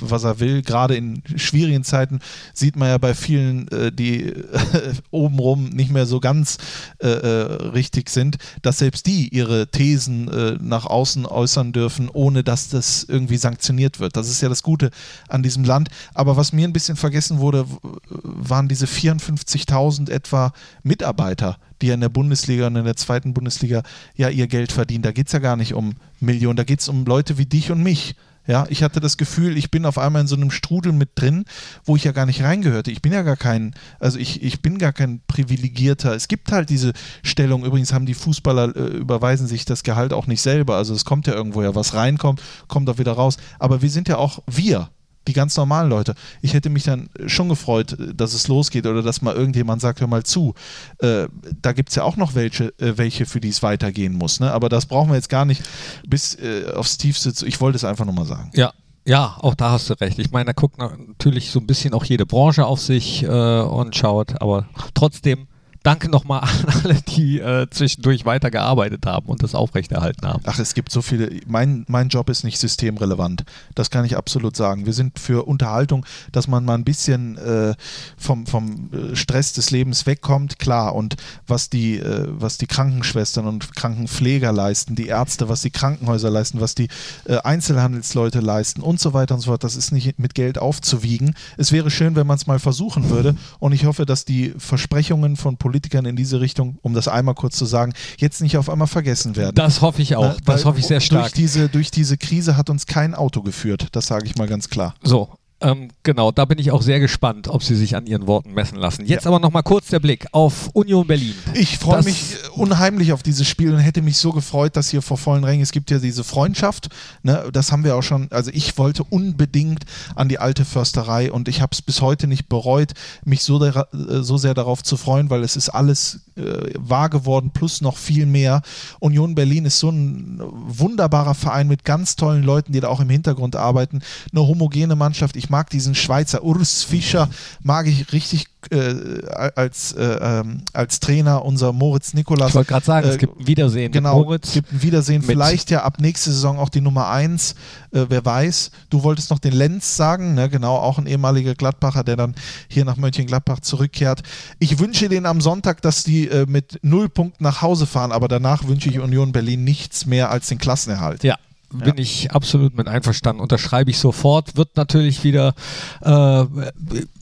was 0.00 0.24
er 0.24 0.40
will. 0.40 0.62
Gerade 0.62 0.94
in 0.94 1.22
schwierigen 1.36 1.84
Zeiten 1.84 2.20
sieht 2.54 2.76
man 2.76 2.88
ja 2.88 2.98
bei 2.98 3.14
vielen 3.14 3.41
vielen, 3.42 3.68
äh, 3.68 3.92
die 3.92 4.24
äh, 4.24 4.42
obenrum 5.10 5.68
nicht 5.70 5.90
mehr 5.90 6.06
so 6.06 6.20
ganz 6.20 6.58
äh, 6.98 7.08
äh, 7.08 7.52
richtig 7.70 8.10
sind, 8.10 8.38
dass 8.62 8.78
selbst 8.78 9.06
die 9.06 9.28
ihre 9.28 9.68
Thesen 9.68 10.28
äh, 10.28 10.56
nach 10.60 10.86
außen 10.86 11.26
äußern 11.26 11.72
dürfen, 11.72 12.08
ohne 12.08 12.42
dass 12.44 12.68
das 12.68 13.04
irgendwie 13.04 13.36
sanktioniert 13.36 14.00
wird. 14.00 14.16
Das 14.16 14.28
ist 14.28 14.40
ja 14.40 14.48
das 14.48 14.62
Gute 14.62 14.90
an 15.28 15.42
diesem 15.42 15.64
Land. 15.64 15.88
Aber 16.14 16.36
was 16.36 16.52
mir 16.52 16.66
ein 16.66 16.72
bisschen 16.72 16.96
vergessen 16.96 17.38
wurde, 17.38 17.66
waren 18.10 18.68
diese 18.68 18.86
54.000 18.86 20.10
etwa 20.10 20.52
Mitarbeiter, 20.82 21.58
die 21.80 21.88
in 21.88 22.00
der 22.00 22.08
Bundesliga 22.08 22.68
und 22.68 22.76
in 22.76 22.84
der 22.84 22.96
zweiten 22.96 23.34
Bundesliga 23.34 23.82
ja 24.14 24.28
ihr 24.28 24.46
Geld 24.46 24.72
verdienen. 24.72 25.02
Da 25.02 25.12
geht 25.12 25.26
es 25.26 25.32
ja 25.32 25.38
gar 25.38 25.56
nicht 25.56 25.74
um 25.74 25.94
Millionen, 26.20 26.56
da 26.56 26.64
geht 26.64 26.80
es 26.80 26.88
um 26.88 27.04
Leute 27.04 27.38
wie 27.38 27.46
dich 27.46 27.70
und 27.70 27.82
mich. 27.82 28.14
Ja, 28.46 28.66
ich 28.68 28.82
hatte 28.82 29.00
das 29.00 29.16
Gefühl, 29.16 29.56
ich 29.56 29.70
bin 29.70 29.86
auf 29.86 29.98
einmal 29.98 30.22
in 30.22 30.26
so 30.26 30.34
einem 30.34 30.50
Strudel 30.50 30.92
mit 30.92 31.10
drin, 31.14 31.44
wo 31.84 31.94
ich 31.94 32.04
ja 32.04 32.12
gar 32.12 32.26
nicht 32.26 32.42
reingehörte. 32.42 32.90
Ich 32.90 33.00
bin 33.00 33.12
ja 33.12 33.22
gar 33.22 33.36
kein, 33.36 33.74
also 34.00 34.18
ich, 34.18 34.42
ich 34.42 34.62
bin 34.62 34.78
gar 34.78 34.92
kein 34.92 35.20
Privilegierter. 35.28 36.14
Es 36.14 36.26
gibt 36.26 36.50
halt 36.50 36.68
diese 36.68 36.92
Stellung, 37.22 37.64
übrigens 37.64 37.92
haben 37.92 38.06
die 38.06 38.14
Fußballer, 38.14 38.76
äh, 38.76 38.96
überweisen 38.96 39.46
sich 39.46 39.64
das 39.64 39.84
Gehalt 39.84 40.12
auch 40.12 40.26
nicht 40.26 40.42
selber. 40.42 40.76
Also 40.76 40.92
es 40.94 41.04
kommt 41.04 41.26
ja 41.28 41.34
irgendwo 41.34 41.62
ja, 41.62 41.74
was 41.74 41.94
reinkommt, 41.94 42.42
kommt 42.66 42.90
auch 42.90 42.98
wieder 42.98 43.12
raus. 43.12 43.36
Aber 43.60 43.80
wir 43.80 43.90
sind 43.90 44.08
ja 44.08 44.18
auch 44.18 44.40
wir 44.46 44.88
die 45.28 45.32
ganz 45.32 45.56
normalen 45.56 45.88
Leute. 45.88 46.14
Ich 46.40 46.54
hätte 46.54 46.70
mich 46.70 46.84
dann 46.84 47.08
schon 47.26 47.48
gefreut, 47.48 47.96
dass 48.14 48.34
es 48.34 48.48
losgeht 48.48 48.86
oder 48.86 49.02
dass 49.02 49.22
mal 49.22 49.34
irgendjemand 49.34 49.80
sagt, 49.80 50.00
hör 50.00 50.08
mal 50.08 50.24
zu. 50.24 50.54
Äh, 50.98 51.28
da 51.60 51.72
gibt 51.72 51.90
es 51.90 51.94
ja 51.94 52.04
auch 52.04 52.16
noch 52.16 52.34
welche, 52.34 52.68
äh, 52.78 52.96
welche, 52.96 53.26
für 53.26 53.40
die 53.40 53.48
es 53.48 53.62
weitergehen 53.62 54.14
muss. 54.14 54.40
Ne? 54.40 54.52
Aber 54.52 54.68
das 54.68 54.86
brauchen 54.86 55.10
wir 55.10 55.16
jetzt 55.16 55.28
gar 55.28 55.44
nicht 55.44 55.62
bis 56.06 56.34
äh, 56.34 56.72
aufs 56.74 56.98
Tiefste 56.98 57.32
zu. 57.34 57.46
Ich 57.46 57.60
wollte 57.60 57.76
es 57.76 57.84
einfach 57.84 58.04
nochmal 58.04 58.26
sagen. 58.26 58.50
Ja. 58.54 58.72
Ja, 59.04 59.36
auch 59.40 59.56
da 59.56 59.72
hast 59.72 59.90
du 59.90 59.94
recht. 59.94 60.20
Ich 60.20 60.30
meine, 60.30 60.44
da 60.44 60.52
guckt 60.52 60.78
natürlich 60.78 61.50
so 61.50 61.58
ein 61.58 61.66
bisschen 61.66 61.92
auch 61.92 62.04
jede 62.04 62.24
Branche 62.24 62.64
auf 62.66 62.80
sich 62.80 63.24
äh, 63.24 63.26
und 63.26 63.96
schaut, 63.96 64.40
aber 64.40 64.68
trotzdem 64.94 65.48
danke 65.82 66.08
nochmal 66.08 66.40
an 66.40 66.66
alle, 66.84 67.02
die 67.02 67.40
äh, 67.40 67.66
zwischendurch 67.70 68.24
weitergearbeitet 68.24 69.04
haben 69.06 69.26
und 69.26 69.42
das 69.42 69.54
aufrechterhalten 69.54 70.26
haben. 70.26 70.42
Ach, 70.46 70.58
es 70.58 70.74
gibt 70.74 70.92
so 70.92 71.02
viele. 71.02 71.30
Mein, 71.46 71.84
mein 71.88 72.08
Job 72.08 72.30
ist 72.30 72.44
nicht 72.44 72.58
systemrelevant. 72.58 73.44
Das 73.74 73.90
kann 73.90 74.04
ich 74.04 74.16
absolut 74.16 74.56
sagen. 74.56 74.86
Wir 74.86 74.92
sind 74.92 75.18
für 75.18 75.46
Unterhaltung, 75.46 76.06
dass 76.30 76.48
man 76.48 76.64
mal 76.64 76.74
ein 76.74 76.84
bisschen 76.84 77.36
äh, 77.38 77.74
vom, 78.16 78.46
vom 78.46 78.90
äh, 78.92 79.16
Stress 79.16 79.52
des 79.52 79.70
Lebens 79.70 80.06
wegkommt, 80.06 80.58
klar. 80.58 80.94
Und 80.94 81.16
was 81.46 81.70
die, 81.70 81.98
äh, 81.98 82.26
was 82.28 82.58
die 82.58 82.66
Krankenschwestern 82.66 83.46
und 83.46 83.74
Krankenpfleger 83.74 84.52
leisten, 84.52 84.94
die 84.94 85.08
Ärzte, 85.08 85.48
was 85.48 85.62
die 85.62 85.70
Krankenhäuser 85.70 86.30
leisten, 86.30 86.60
was 86.60 86.74
die 86.74 86.88
äh, 87.24 87.38
Einzelhandelsleute 87.38 88.40
leisten 88.40 88.82
und 88.82 89.00
so 89.00 89.12
weiter 89.12 89.34
und 89.34 89.40
so 89.40 89.50
fort, 89.50 89.64
das 89.64 89.76
ist 89.76 89.92
nicht 89.92 90.18
mit 90.18 90.34
Geld 90.34 90.58
aufzuwiegen. 90.58 91.34
Es 91.56 91.72
wäre 91.72 91.90
schön, 91.90 92.16
wenn 92.16 92.26
man 92.26 92.36
es 92.36 92.46
mal 92.46 92.58
versuchen 92.58 93.10
würde. 93.10 93.34
Und 93.58 93.72
ich 93.72 93.84
hoffe, 93.84 94.06
dass 94.06 94.24
die 94.24 94.54
Versprechungen 94.56 95.36
von 95.36 95.56
Politikern 95.56 95.71
Politikern 95.72 96.04
in 96.04 96.16
diese 96.16 96.38
Richtung, 96.42 96.76
um 96.82 96.92
das 96.92 97.08
einmal 97.08 97.34
kurz 97.34 97.56
zu 97.56 97.64
sagen, 97.64 97.94
jetzt 98.18 98.42
nicht 98.42 98.58
auf 98.58 98.68
einmal 98.68 98.88
vergessen 98.88 99.36
werden. 99.36 99.54
Das 99.54 99.80
hoffe 99.80 100.02
ich 100.02 100.16
auch. 100.16 100.38
das 100.44 100.66
hoffe 100.66 100.80
ich 100.80 100.86
sehr 100.86 101.00
stark. 101.00 101.22
Durch 101.22 101.32
diese, 101.32 101.70
durch 101.70 101.90
diese 101.90 102.18
Krise 102.18 102.58
hat 102.58 102.68
uns 102.68 102.84
kein 102.84 103.14
Auto 103.14 103.40
geführt. 103.40 103.88
Das 103.92 104.06
sage 104.06 104.26
ich 104.26 104.36
mal 104.36 104.46
ganz 104.46 104.68
klar. 104.68 104.94
So, 105.02 105.30
ähm, 105.62 105.88
genau, 106.02 106.32
da 106.32 106.44
bin 106.44 106.58
ich 106.58 106.70
auch 106.70 106.82
sehr 106.82 107.00
gespannt, 107.00 107.48
ob 107.48 107.62
sie 107.62 107.74
sich 107.74 107.96
an 107.96 108.06
ihren 108.06 108.26
Worten 108.26 108.52
messen 108.52 108.78
lassen. 108.78 109.06
Jetzt 109.06 109.24
ja. 109.24 109.30
aber 109.30 109.38
nochmal 109.38 109.62
kurz 109.62 109.88
der 109.88 110.00
Blick 110.00 110.26
auf 110.32 110.70
Union 110.72 111.06
Berlin. 111.06 111.34
Ich 111.54 111.78
freue 111.78 112.02
mich 112.02 112.36
unheimlich 112.54 113.12
auf 113.12 113.22
dieses 113.22 113.46
Spiel 113.46 113.72
und 113.72 113.78
hätte 113.78 114.02
mich 114.02 114.18
so 114.18 114.32
gefreut, 114.32 114.76
dass 114.76 114.90
hier 114.90 115.02
vor 115.02 115.16
vollen 115.16 115.44
Rängen, 115.44 115.62
es 115.62 115.72
gibt 115.72 115.90
ja 115.90 115.98
diese 115.98 116.24
Freundschaft, 116.24 116.88
ne, 117.22 117.48
das 117.52 117.72
haben 117.72 117.84
wir 117.84 117.96
auch 117.96 118.02
schon, 118.02 118.28
also 118.30 118.50
ich 118.52 118.76
wollte 118.78 119.04
unbedingt 119.04 119.84
an 120.14 120.28
die 120.28 120.38
alte 120.38 120.64
Försterei 120.64 121.30
und 121.30 121.48
ich 121.48 121.60
habe 121.60 121.70
es 121.72 121.82
bis 121.82 122.00
heute 122.00 122.26
nicht 122.26 122.48
bereut, 122.48 122.92
mich 123.24 123.42
so, 123.42 123.58
der, 123.58 123.88
äh, 123.92 124.22
so 124.22 124.36
sehr 124.36 124.54
darauf 124.54 124.82
zu 124.82 124.96
freuen, 124.96 125.30
weil 125.30 125.42
es 125.42 125.56
ist 125.56 125.68
alles 125.68 126.20
äh, 126.36 126.72
wahr 126.78 127.10
geworden, 127.10 127.50
plus 127.52 127.80
noch 127.80 127.96
viel 127.96 128.26
mehr. 128.26 128.62
Union 129.00 129.34
Berlin 129.34 129.64
ist 129.64 129.78
so 129.78 129.90
ein 129.90 130.40
wunderbarer 130.40 131.34
Verein 131.34 131.68
mit 131.68 131.84
ganz 131.84 132.16
tollen 132.16 132.42
Leuten, 132.42 132.72
die 132.72 132.80
da 132.80 132.88
auch 132.88 133.00
im 133.00 133.10
Hintergrund 133.10 133.56
arbeiten. 133.56 134.00
Eine 134.32 134.46
homogene 134.46 134.96
Mannschaft. 134.96 135.36
Ich 135.36 135.50
mag 135.52 135.68
diesen 135.68 135.94
Schweizer 135.94 136.42
Urs 136.42 136.82
Fischer, 136.82 137.28
mag 137.62 137.86
ich 137.86 138.10
richtig 138.10 138.46
äh, 138.70 139.26
als, 139.54 139.92
äh, 139.92 140.02
ähm, 140.02 140.62
als 140.72 140.98
Trainer, 140.98 141.44
unser 141.44 141.74
Moritz 141.74 142.14
Nikolas. 142.14 142.48
Ich 142.48 142.54
wollte 142.54 142.70
gerade 142.70 142.86
sagen, 142.86 143.06
es 143.06 143.16
äh, 143.16 143.18
gibt 143.18 143.38
ein 143.38 143.46
Wiedersehen 143.46 143.92
genau, 143.92 144.18
mit 144.18 144.26
Moritz. 144.26 144.48
Es 144.48 144.54
gibt 144.54 144.72
ein 144.72 144.82
Wiedersehen, 144.82 145.20
vielleicht 145.22 145.70
ja 145.70 145.82
ab 145.82 146.00
nächste 146.00 146.32
Saison 146.32 146.58
auch 146.58 146.70
die 146.70 146.80
Nummer 146.80 147.10
1, 147.10 147.54
äh, 147.90 148.06
wer 148.08 148.24
weiß. 148.24 148.70
Du 148.88 149.02
wolltest 149.02 149.28
noch 149.28 149.40
den 149.40 149.52
Lenz 149.52 149.94
sagen, 149.96 150.34
ne? 150.34 150.48
genau, 150.48 150.76
auch 150.76 150.96
ein 150.96 151.06
ehemaliger 151.06 151.54
Gladbacher, 151.54 152.02
der 152.02 152.16
dann 152.16 152.34
hier 152.68 152.86
nach 152.86 152.96
Mönchengladbach 152.96 153.60
zurückkehrt. 153.60 154.22
Ich 154.58 154.78
wünsche 154.78 155.10
denen 155.10 155.26
am 155.26 155.42
Sonntag, 155.42 155.82
dass 155.82 156.02
die 156.02 156.28
äh, 156.28 156.46
mit 156.48 156.78
null 156.82 157.10
Punkten 157.10 157.44
nach 157.44 157.60
Hause 157.60 157.84
fahren, 157.84 158.10
aber 158.10 158.26
danach 158.26 158.66
wünsche 158.66 158.88
ich 158.88 159.00
Union 159.00 159.32
Berlin 159.32 159.64
nichts 159.64 160.06
mehr 160.06 160.30
als 160.30 160.48
den 160.48 160.56
Klassenerhalt. 160.56 161.22
Ja, 161.24 161.36
bin 161.72 161.94
ja. 161.96 162.02
ich 162.02 162.30
absolut 162.30 162.76
mit 162.76 162.88
einverstanden. 162.88 163.42
Unterschreibe 163.42 163.90
ich 163.90 163.98
sofort. 163.98 164.56
Wird 164.56 164.76
natürlich 164.76 165.24
wieder, 165.24 165.54
äh, 166.02 166.44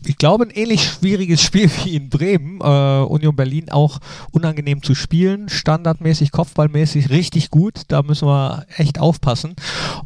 ich 0.04 0.18
glaube, 0.18 0.44
ein 0.44 0.50
ähnlich 0.50 0.84
schwieriges 0.84 1.42
Spiel 1.42 1.70
wie 1.82 1.96
in 1.96 2.10
Bremen. 2.10 2.60
Äh, 2.60 3.04
Union 3.04 3.36
Berlin 3.36 3.70
auch 3.70 4.00
unangenehm 4.32 4.82
zu 4.82 4.94
spielen. 4.94 5.48
Standardmäßig, 5.48 6.32
kopfballmäßig 6.32 7.10
richtig 7.10 7.50
gut. 7.50 7.82
Da 7.88 8.02
müssen 8.02 8.28
wir 8.28 8.66
echt 8.76 8.98
aufpassen. 8.98 9.54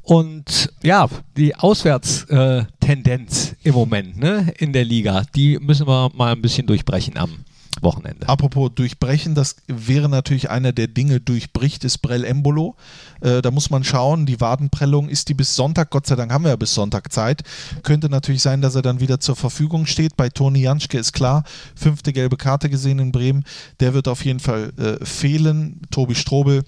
Und 0.02 0.72
ja, 0.82 1.08
die 1.36 1.56
Auswärtstendenz 1.56 3.56
im 3.62 3.74
Moment 3.74 4.18
ne, 4.18 4.52
in 4.58 4.72
der 4.72 4.84
Liga, 4.84 5.24
die 5.34 5.58
müssen 5.58 5.86
wir 5.86 6.10
mal 6.14 6.32
ein 6.32 6.42
bisschen 6.42 6.66
durchbrechen 6.66 7.16
am 7.16 7.44
Wochenende. 7.82 8.28
Apropos 8.28 8.70
durchbrechen, 8.74 9.34
das 9.34 9.56
wäre 9.66 10.08
natürlich 10.08 10.50
einer 10.50 10.72
der 10.72 10.86
Dinge, 10.86 11.20
durchbricht 11.20 11.84
ist 11.84 11.98
Brell 11.98 12.24
Embolo. 12.24 12.76
Äh, 13.20 13.42
da 13.42 13.50
muss 13.50 13.70
man 13.70 13.84
schauen, 13.84 14.26
die 14.26 14.40
Wadenprellung 14.40 15.08
ist 15.08 15.28
die 15.28 15.34
bis 15.34 15.54
Sonntag, 15.54 15.90
Gott 15.90 16.06
sei 16.06 16.16
Dank 16.16 16.32
haben 16.32 16.44
wir 16.44 16.50
ja 16.50 16.56
bis 16.56 16.74
Sonntag 16.74 17.12
Zeit. 17.12 17.42
Könnte 17.82 18.08
natürlich 18.08 18.42
sein, 18.42 18.60
dass 18.60 18.74
er 18.74 18.82
dann 18.82 19.00
wieder 19.00 19.20
zur 19.20 19.36
Verfügung 19.36 19.86
steht. 19.86 20.16
Bei 20.16 20.28
Toni 20.28 20.60
Janschke 20.60 20.98
ist 20.98 21.12
klar, 21.12 21.44
fünfte 21.74 22.12
gelbe 22.12 22.36
Karte 22.36 22.70
gesehen 22.70 22.98
in 22.98 23.12
Bremen. 23.12 23.44
Der 23.80 23.94
wird 23.94 24.08
auf 24.08 24.24
jeden 24.24 24.40
Fall 24.40 24.72
äh, 24.78 25.04
fehlen. 25.04 25.82
Tobi 25.90 26.14
Strobel. 26.14 26.64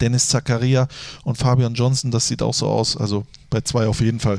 Dennis 0.00 0.28
Zakaria 0.28 0.88
und 1.24 1.36
Fabian 1.36 1.74
Johnson, 1.74 2.10
das 2.10 2.26
sieht 2.26 2.42
auch 2.42 2.54
so 2.54 2.68
aus. 2.68 2.96
Also 2.96 3.24
bei 3.50 3.60
zwei 3.60 3.86
auf 3.86 4.00
jeden 4.00 4.20
Fall. 4.20 4.38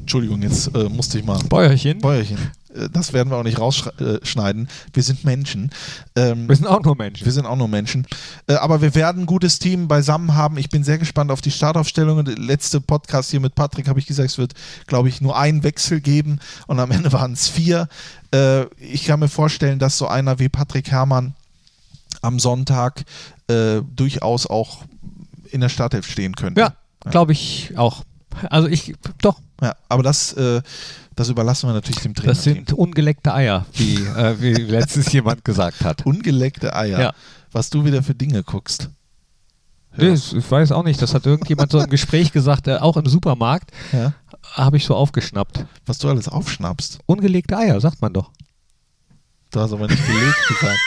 Entschuldigung, 0.00 0.42
jetzt 0.42 0.74
äh, 0.74 0.88
musste 0.88 1.18
ich 1.18 1.24
mal. 1.24 1.38
Bäuerchen. 1.44 1.98
Bäuerchen. 2.00 2.38
Äh, 2.78 2.88
das 2.90 3.12
werden 3.12 3.30
wir 3.30 3.36
auch 3.36 3.42
nicht 3.42 3.58
rausschneiden. 3.58 4.68
Wir 4.92 5.02
sind 5.02 5.24
Menschen. 5.24 5.70
Ähm, 6.16 6.48
wir 6.48 6.56
sind 6.56 6.66
auch 6.66 6.82
nur 6.82 6.96
Menschen. 6.96 7.24
Wir 7.24 7.32
sind 7.32 7.46
auch 7.46 7.56
nur 7.56 7.68
Menschen. 7.68 8.06
Äh, 8.46 8.54
aber 8.54 8.80
wir 8.80 8.94
werden 8.94 9.22
ein 9.22 9.26
gutes 9.26 9.58
Team 9.58 9.88
beisammen 9.88 10.34
haben. 10.34 10.56
Ich 10.58 10.68
bin 10.68 10.84
sehr 10.84 10.98
gespannt 10.98 11.30
auf 11.30 11.40
die 11.40 11.50
Startaufstellung. 11.50 12.24
Der 12.24 12.36
letzte 12.36 12.80
Podcast 12.80 13.30
hier 13.30 13.40
mit 13.40 13.54
Patrick 13.54 13.88
habe 13.88 13.98
ich 13.98 14.06
gesagt, 14.06 14.30
es 14.30 14.38
wird, 14.38 14.54
glaube 14.86 15.08
ich, 15.08 15.20
nur 15.20 15.36
einen 15.36 15.62
Wechsel 15.62 16.00
geben 16.00 16.40
und 16.66 16.80
am 16.80 16.90
Ende 16.90 17.12
waren 17.18 17.32
es 17.32 17.48
vier. 17.48 17.88
Äh, 18.32 18.64
ich 18.76 19.04
kann 19.04 19.20
mir 19.20 19.28
vorstellen, 19.28 19.78
dass 19.78 19.98
so 19.98 20.06
einer 20.06 20.38
wie 20.38 20.48
Patrick 20.48 20.90
Herrmann 20.90 21.34
am 22.22 22.38
Sonntag 22.38 23.04
äh, 23.48 23.82
durchaus 23.94 24.46
auch 24.46 24.84
in 25.50 25.60
der 25.60 25.68
Startelf 25.68 26.06
stehen 26.06 26.34
könnte. 26.34 26.60
Ja, 26.60 26.74
glaube 27.10 27.32
ich 27.32 27.72
auch. 27.76 28.04
Also 28.50 28.68
ich, 28.68 28.94
doch. 29.20 29.40
Ja, 29.60 29.74
aber 29.88 30.02
das 30.02 30.32
äh, 30.34 30.62
das 31.18 31.28
überlassen 31.30 31.68
wir 31.68 31.72
natürlich 31.72 32.00
dem 32.00 32.14
Trainer. 32.14 32.28
Das 32.28 32.44
sind 32.44 32.72
ungeleckte 32.72 33.34
Eier, 33.34 33.66
wie, 33.72 33.96
äh, 33.96 34.40
wie 34.40 34.52
letztens 34.70 35.12
jemand 35.12 35.44
gesagt 35.44 35.84
hat. 35.84 36.06
Ungeleckte 36.06 36.76
Eier. 36.76 37.00
Ja. 37.00 37.12
Was 37.50 37.70
du 37.70 37.84
wieder 37.84 38.04
für 38.04 38.14
Dinge 38.14 38.44
guckst. 38.44 38.88
Nee, 39.96 40.12
ich 40.12 40.48
weiß 40.48 40.70
auch 40.70 40.84
nicht. 40.84 41.02
Das 41.02 41.12
hat 41.14 41.26
irgendjemand 41.26 41.72
so 41.72 41.80
im 41.80 41.90
Gespräch 41.90 42.30
gesagt, 42.30 42.68
äh, 42.68 42.76
auch 42.76 42.96
im 42.96 43.06
Supermarkt. 43.06 43.72
Ja. 43.92 44.12
Habe 44.52 44.76
ich 44.76 44.84
so 44.84 44.94
aufgeschnappt. 44.94 45.64
Was 45.86 45.98
du 45.98 46.08
alles 46.08 46.28
aufschnappst. 46.28 47.00
Ungelegte 47.06 47.58
Eier, 47.58 47.80
sagt 47.80 48.00
man 48.00 48.12
doch. 48.12 48.30
Du 49.50 49.60
hast 49.60 49.72
aber 49.72 49.86
nicht 49.86 50.06
gelegt 50.06 50.36
gesagt. 50.48 50.78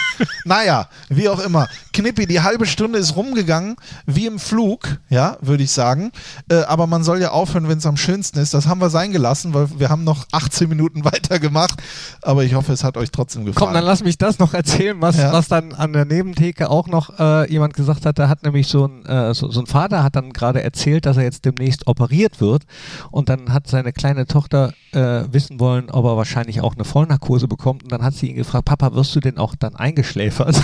naja, 0.46 0.88
wie 1.10 1.28
auch 1.30 1.40
immer. 1.40 1.68
Knippi, 1.94 2.28
die 2.28 2.42
halbe 2.42 2.68
Stunde 2.68 3.00
ist 3.00 3.16
rumgegangen, 3.16 3.76
wie 4.06 4.28
im 4.28 4.38
Flug, 4.38 5.00
ja, 5.10 5.38
würde 5.42 5.64
ich 5.64 5.72
sagen. 5.72 6.12
Äh, 6.48 6.62
aber 6.64 6.86
man 6.86 7.04
soll 7.04 7.20
ja 7.20 7.32
aufhören, 7.32 7.68
wenn 7.68 7.80
es 7.80 7.88
am 7.88 7.98
schönsten 7.98 8.38
ist. 8.38 8.54
Das 8.54 8.68
haben 8.68 8.80
wir 8.80 8.92
sein 8.92 9.12
gelassen, 9.12 9.56
weil 9.56 9.68
wir 9.80 9.90
haben 9.90 10.04
noch 10.04 10.28
18 10.32 10.70
Minuten 10.70 11.04
weitergemacht. 11.06 11.82
Aber 12.22 12.44
ich 12.44 12.54
hoffe, 12.54 12.72
es 12.72 12.84
hat 12.84 12.98
euch 12.98 13.10
trotzdem 13.10 13.46
gefallen. 13.46 13.66
Komm, 13.66 13.74
dann 13.74 13.84
lass 13.84 14.04
mich 14.04 14.20
das 14.20 14.38
noch 14.38 14.54
erzählen, 14.54 15.02
was, 15.02 15.18
ja. 15.18 15.34
was 15.34 15.48
dann 15.48 15.74
an 15.74 15.94
der 15.94 16.06
Nebentheke 16.06 16.70
auch 16.70 16.88
noch 16.88 17.18
äh, 17.20 17.52
jemand 17.52 17.74
gesagt 17.74 18.06
hat. 18.06 18.20
Da 18.20 18.30
hat 18.30 18.44
nämlich 18.44 18.68
so 18.68 18.86
ein, 18.86 19.06
äh, 19.08 19.34
so, 19.34 19.50
so 19.50 19.60
ein 19.60 19.66
Vater 19.66 20.04
hat 20.04 20.16
dann 20.16 20.34
gerade 20.34 20.62
erzählt, 20.62 21.08
dass 21.08 21.18
er 21.18 21.24
jetzt 21.24 21.46
demnächst 21.46 21.88
operiert 21.88 22.40
wird. 22.40 22.66
Und 23.10 23.28
dann 23.30 23.52
hat 23.54 23.68
seine 23.68 23.92
kleine 23.92 24.28
Tochter 24.28 24.74
äh, 24.92 25.24
wissen 25.32 25.60
wollen, 25.60 25.90
ob 25.90 26.06
er 26.06 26.16
wahrscheinlich 26.16 26.62
auch 26.62 26.76
eine 26.76 26.84
Vollnarkose 26.84 27.48
bekommt. 27.48 27.84
Und 27.84 27.92
dann 27.92 28.04
hat 28.04 28.14
sie 28.14 28.28
ihn 28.28 28.36
gefragt, 28.36 28.51
gefragt, 28.52 28.66
Papa, 28.66 28.94
wirst 28.94 29.16
du 29.16 29.20
denn 29.20 29.38
auch 29.38 29.56
dann 29.56 29.76
eingeschläfert? 29.76 30.56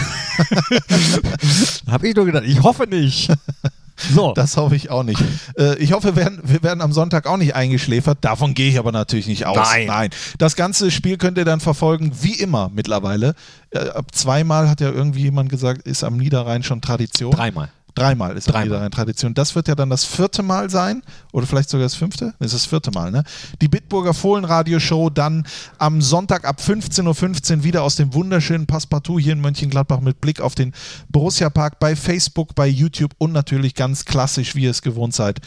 habe 1.88 2.08
ich 2.08 2.16
nur 2.16 2.26
gedacht, 2.26 2.44
ich 2.46 2.62
hoffe 2.62 2.86
nicht. 2.88 3.32
So. 4.14 4.34
Das 4.34 4.58
hoffe 4.58 4.76
ich 4.76 4.92
auch 4.92 5.04
nicht. 5.04 5.24
Äh, 5.58 5.76
ich 5.80 5.92
hoffe, 5.92 6.16
wir 6.16 6.16
werden, 6.16 6.40
wir 6.44 6.62
werden 6.62 6.82
am 6.82 6.94
Sonntag 6.94 7.26
auch 7.26 7.38
nicht 7.38 7.56
eingeschläfert. 7.56 8.20
Davon 8.22 8.54
gehe 8.54 8.70
ich 8.70 8.78
aber 8.78 8.92
natürlich 8.92 9.28
nicht 9.28 9.48
aus. 9.48 9.58
Nein. 9.58 9.88
Nein. 9.88 10.10
Das 10.38 10.56
ganze 10.56 10.92
Spiel 10.92 11.18
könnt 11.18 11.38
ihr 11.38 11.46
dann 11.46 11.60
verfolgen, 11.60 12.12
wie 12.22 12.34
immer 12.34 12.70
mittlerweile. 12.72 13.34
Äh, 13.72 13.90
ab 13.90 14.14
zweimal 14.14 14.70
hat 14.70 14.82
ja 14.82 14.92
irgendwie 14.92 15.24
jemand 15.24 15.50
gesagt, 15.50 15.88
ist 15.88 16.04
am 16.04 16.18
Niederrhein 16.18 16.62
schon 16.62 16.82
Tradition. 16.82 17.32
Dreimal. 17.32 17.70
Dreimal 17.98 18.38
ist 18.38 18.46
Dreimal. 18.46 18.66
Niederrhein 18.66 18.92
Tradition. 18.92 19.34
Das 19.34 19.56
wird 19.56 19.68
ja 19.68 19.74
dann 19.74 19.90
das 19.90 20.04
vierte 20.04 20.44
Mal 20.44 20.70
sein. 20.70 21.02
Oder 21.34 21.48
vielleicht 21.48 21.70
sogar 21.70 21.86
das 21.86 21.96
fünfte? 21.96 22.34
Das 22.38 22.54
ist 22.54 22.54
das 22.54 22.66
vierte 22.68 22.92
Mal, 22.92 23.10
ne? 23.12 23.24
Die 23.60 23.68
Bitburger 23.68 24.14
Fohlenradio-Show 24.14 25.10
dann 25.10 25.48
am 25.80 26.02
Sonntag 26.02 26.46
ab 26.46 26.60
15.15 26.60 27.58
Uhr 27.58 27.64
wieder 27.64 27.84
aus 27.84 27.96
dem 27.96 28.14
wunderschönen 28.14 28.68
Passepartout 28.68 29.20
hier 29.20 29.34
in 29.34 29.42
Mönchengladbach 29.42 30.00
mit 30.00 30.22
Blick 30.22 30.42
auf 30.42 30.54
den 30.54 30.74
Borussia-Park 31.10 31.80
bei 31.80 31.96
Facebook, 31.96 32.54
bei 32.54 32.68
YouTube 32.68 33.14
und 33.18 33.32
natürlich 33.32 33.74
ganz 33.74 34.06
klassisch, 34.06 34.54
wie 34.54 34.64
ihr 34.64 34.72
es 34.72 34.84
gewohnt 34.84 35.16
seid, 35.16 35.40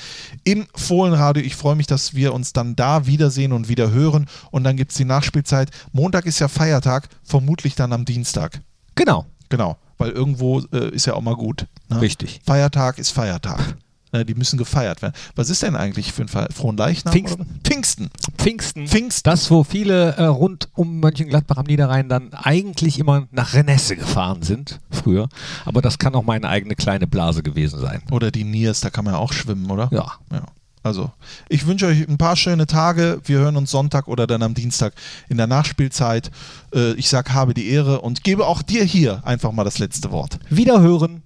im 0.43 0.67
Fohlenradio. 0.75 1.45
Ich 1.45 1.55
freue 1.55 1.77
mich, 1.77 1.87
dass 1.87 2.15
wir 2.15 2.35
uns 2.35 2.53
dann 2.53 2.75
da 2.75 3.07
wiedersehen 3.07 3.53
und 3.53 3.69
wieder 3.69 3.93
hören. 3.93 4.27
Und 4.51 4.65
dann 4.65 4.77
gibt 4.77 4.91
es 4.91 4.97
die 4.97 5.05
Nachspielzeit. 5.05 5.71
Montag 5.93 6.27
ist 6.27 6.41
ja 6.41 6.49
Feiertag, 6.49 7.09
vermutlich 7.23 7.77
dann 7.77 7.93
am 7.93 8.05
Dienstag. 8.05 8.61
Genau. 8.97 9.27
Genau, 9.51 9.77
weil 9.99 10.11
irgendwo 10.11 10.61
äh, 10.73 10.91
ist 10.95 11.07
ja 11.07 11.15
auch 11.15 11.21
mal 11.21 11.35
gut. 11.35 11.67
Ne? 11.90 12.00
Richtig. 12.00 12.40
Feiertag 12.44 12.98
ist 12.98 13.11
Feiertag. 13.11 13.76
Ne, 14.12 14.24
die 14.24 14.35
müssen 14.35 14.59
gefeiert 14.59 15.03
werden. 15.03 15.14
Was 15.37 15.50
ist 15.50 15.62
denn 15.62 15.76
eigentlich 15.76 16.12
für 16.12 16.22
ein 16.22 16.29
Fe 16.29 16.48
frohen 16.53 16.76
Leichnam? 16.76 17.12
Pfingsten. 17.12 17.46
Pfingsten. 17.62 18.11
Pfingsten. 18.38 18.88
Pfingsten. 18.88 19.31
Das, 19.31 19.50
wo 19.53 19.62
viele 19.62 20.16
äh, 20.16 20.24
rund 20.24 20.68
um 20.74 20.98
Mönchengladbach 20.98 21.59
am 21.59 21.66
Niederrhein 21.66 22.09
dann 22.09 22.35
eigentlich 22.35 22.98
immer 22.98 23.29
nach 23.31 23.55
Renesse 23.55 23.96
gefahren 23.96 24.42
sind, 24.42 24.81
früher. 24.90 25.29
Aber 25.64 25.81
das 25.81 25.98
kann 25.98 26.16
auch 26.16 26.24
meine 26.24 26.48
eigene 26.48 26.74
kleine 26.74 27.07
Blase 27.07 27.44
gewesen 27.44 27.79
sein. 27.79 28.03
Oder 28.11 28.33
die 28.33 28.42
Niers, 28.42 28.81
da 28.81 28.90
kann 28.90 29.05
man 29.05 29.14
ja 29.14 29.20
auch 29.20 29.33
schwimmen, 29.33 29.70
oder? 29.70 29.88
Ja. 29.92 30.12
ja. 30.33 30.44
Also, 30.83 31.12
ich 31.48 31.66
wünsche 31.66 31.87
euch 31.87 32.09
ein 32.09 32.18
paar 32.18 32.37
schöne 32.37 32.66
Tage. 32.66 33.20
Wir 33.24 33.38
hören 33.38 33.57
uns 33.57 33.70
Sonntag 33.70 34.09
oder 34.09 34.26
dann 34.26 34.42
am 34.42 34.55
Dienstag 34.55 34.94
in 35.29 35.37
der 35.37 35.46
Nachspielzeit. 35.46 36.31
Äh, 36.74 36.94
ich 36.94 37.09
sage, 37.09 37.35
habe 37.35 37.55
die 37.55 37.68
Ehre 37.68 38.00
und 38.00 38.24
gebe 38.24 38.46
auch 38.46 38.62
dir 38.62 38.83
hier 38.83 39.24
einfach 39.24 39.53
mal 39.53 39.64
das 39.64 39.79
letzte 39.79 40.11
Wort. 40.11 40.40
Wiederhören. 40.48 41.22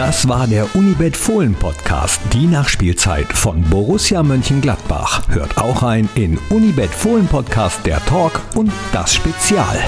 Das 0.00 0.26
war 0.26 0.46
der 0.46 0.74
Unibet 0.74 1.14
Fohlen 1.14 1.52
Podcast, 1.52 2.22
die 2.32 2.46
Nachspielzeit 2.46 3.30
von 3.34 3.60
Borussia 3.60 4.22
Mönchengladbach. 4.22 5.28
Hört 5.28 5.58
auch 5.58 5.82
rein 5.82 6.08
in 6.14 6.38
Unibet 6.48 6.88
Fohlen 6.88 7.26
Podcast, 7.26 7.84
der 7.84 8.02
Talk 8.06 8.40
und 8.54 8.72
das 8.94 9.14
Spezial. 9.14 9.78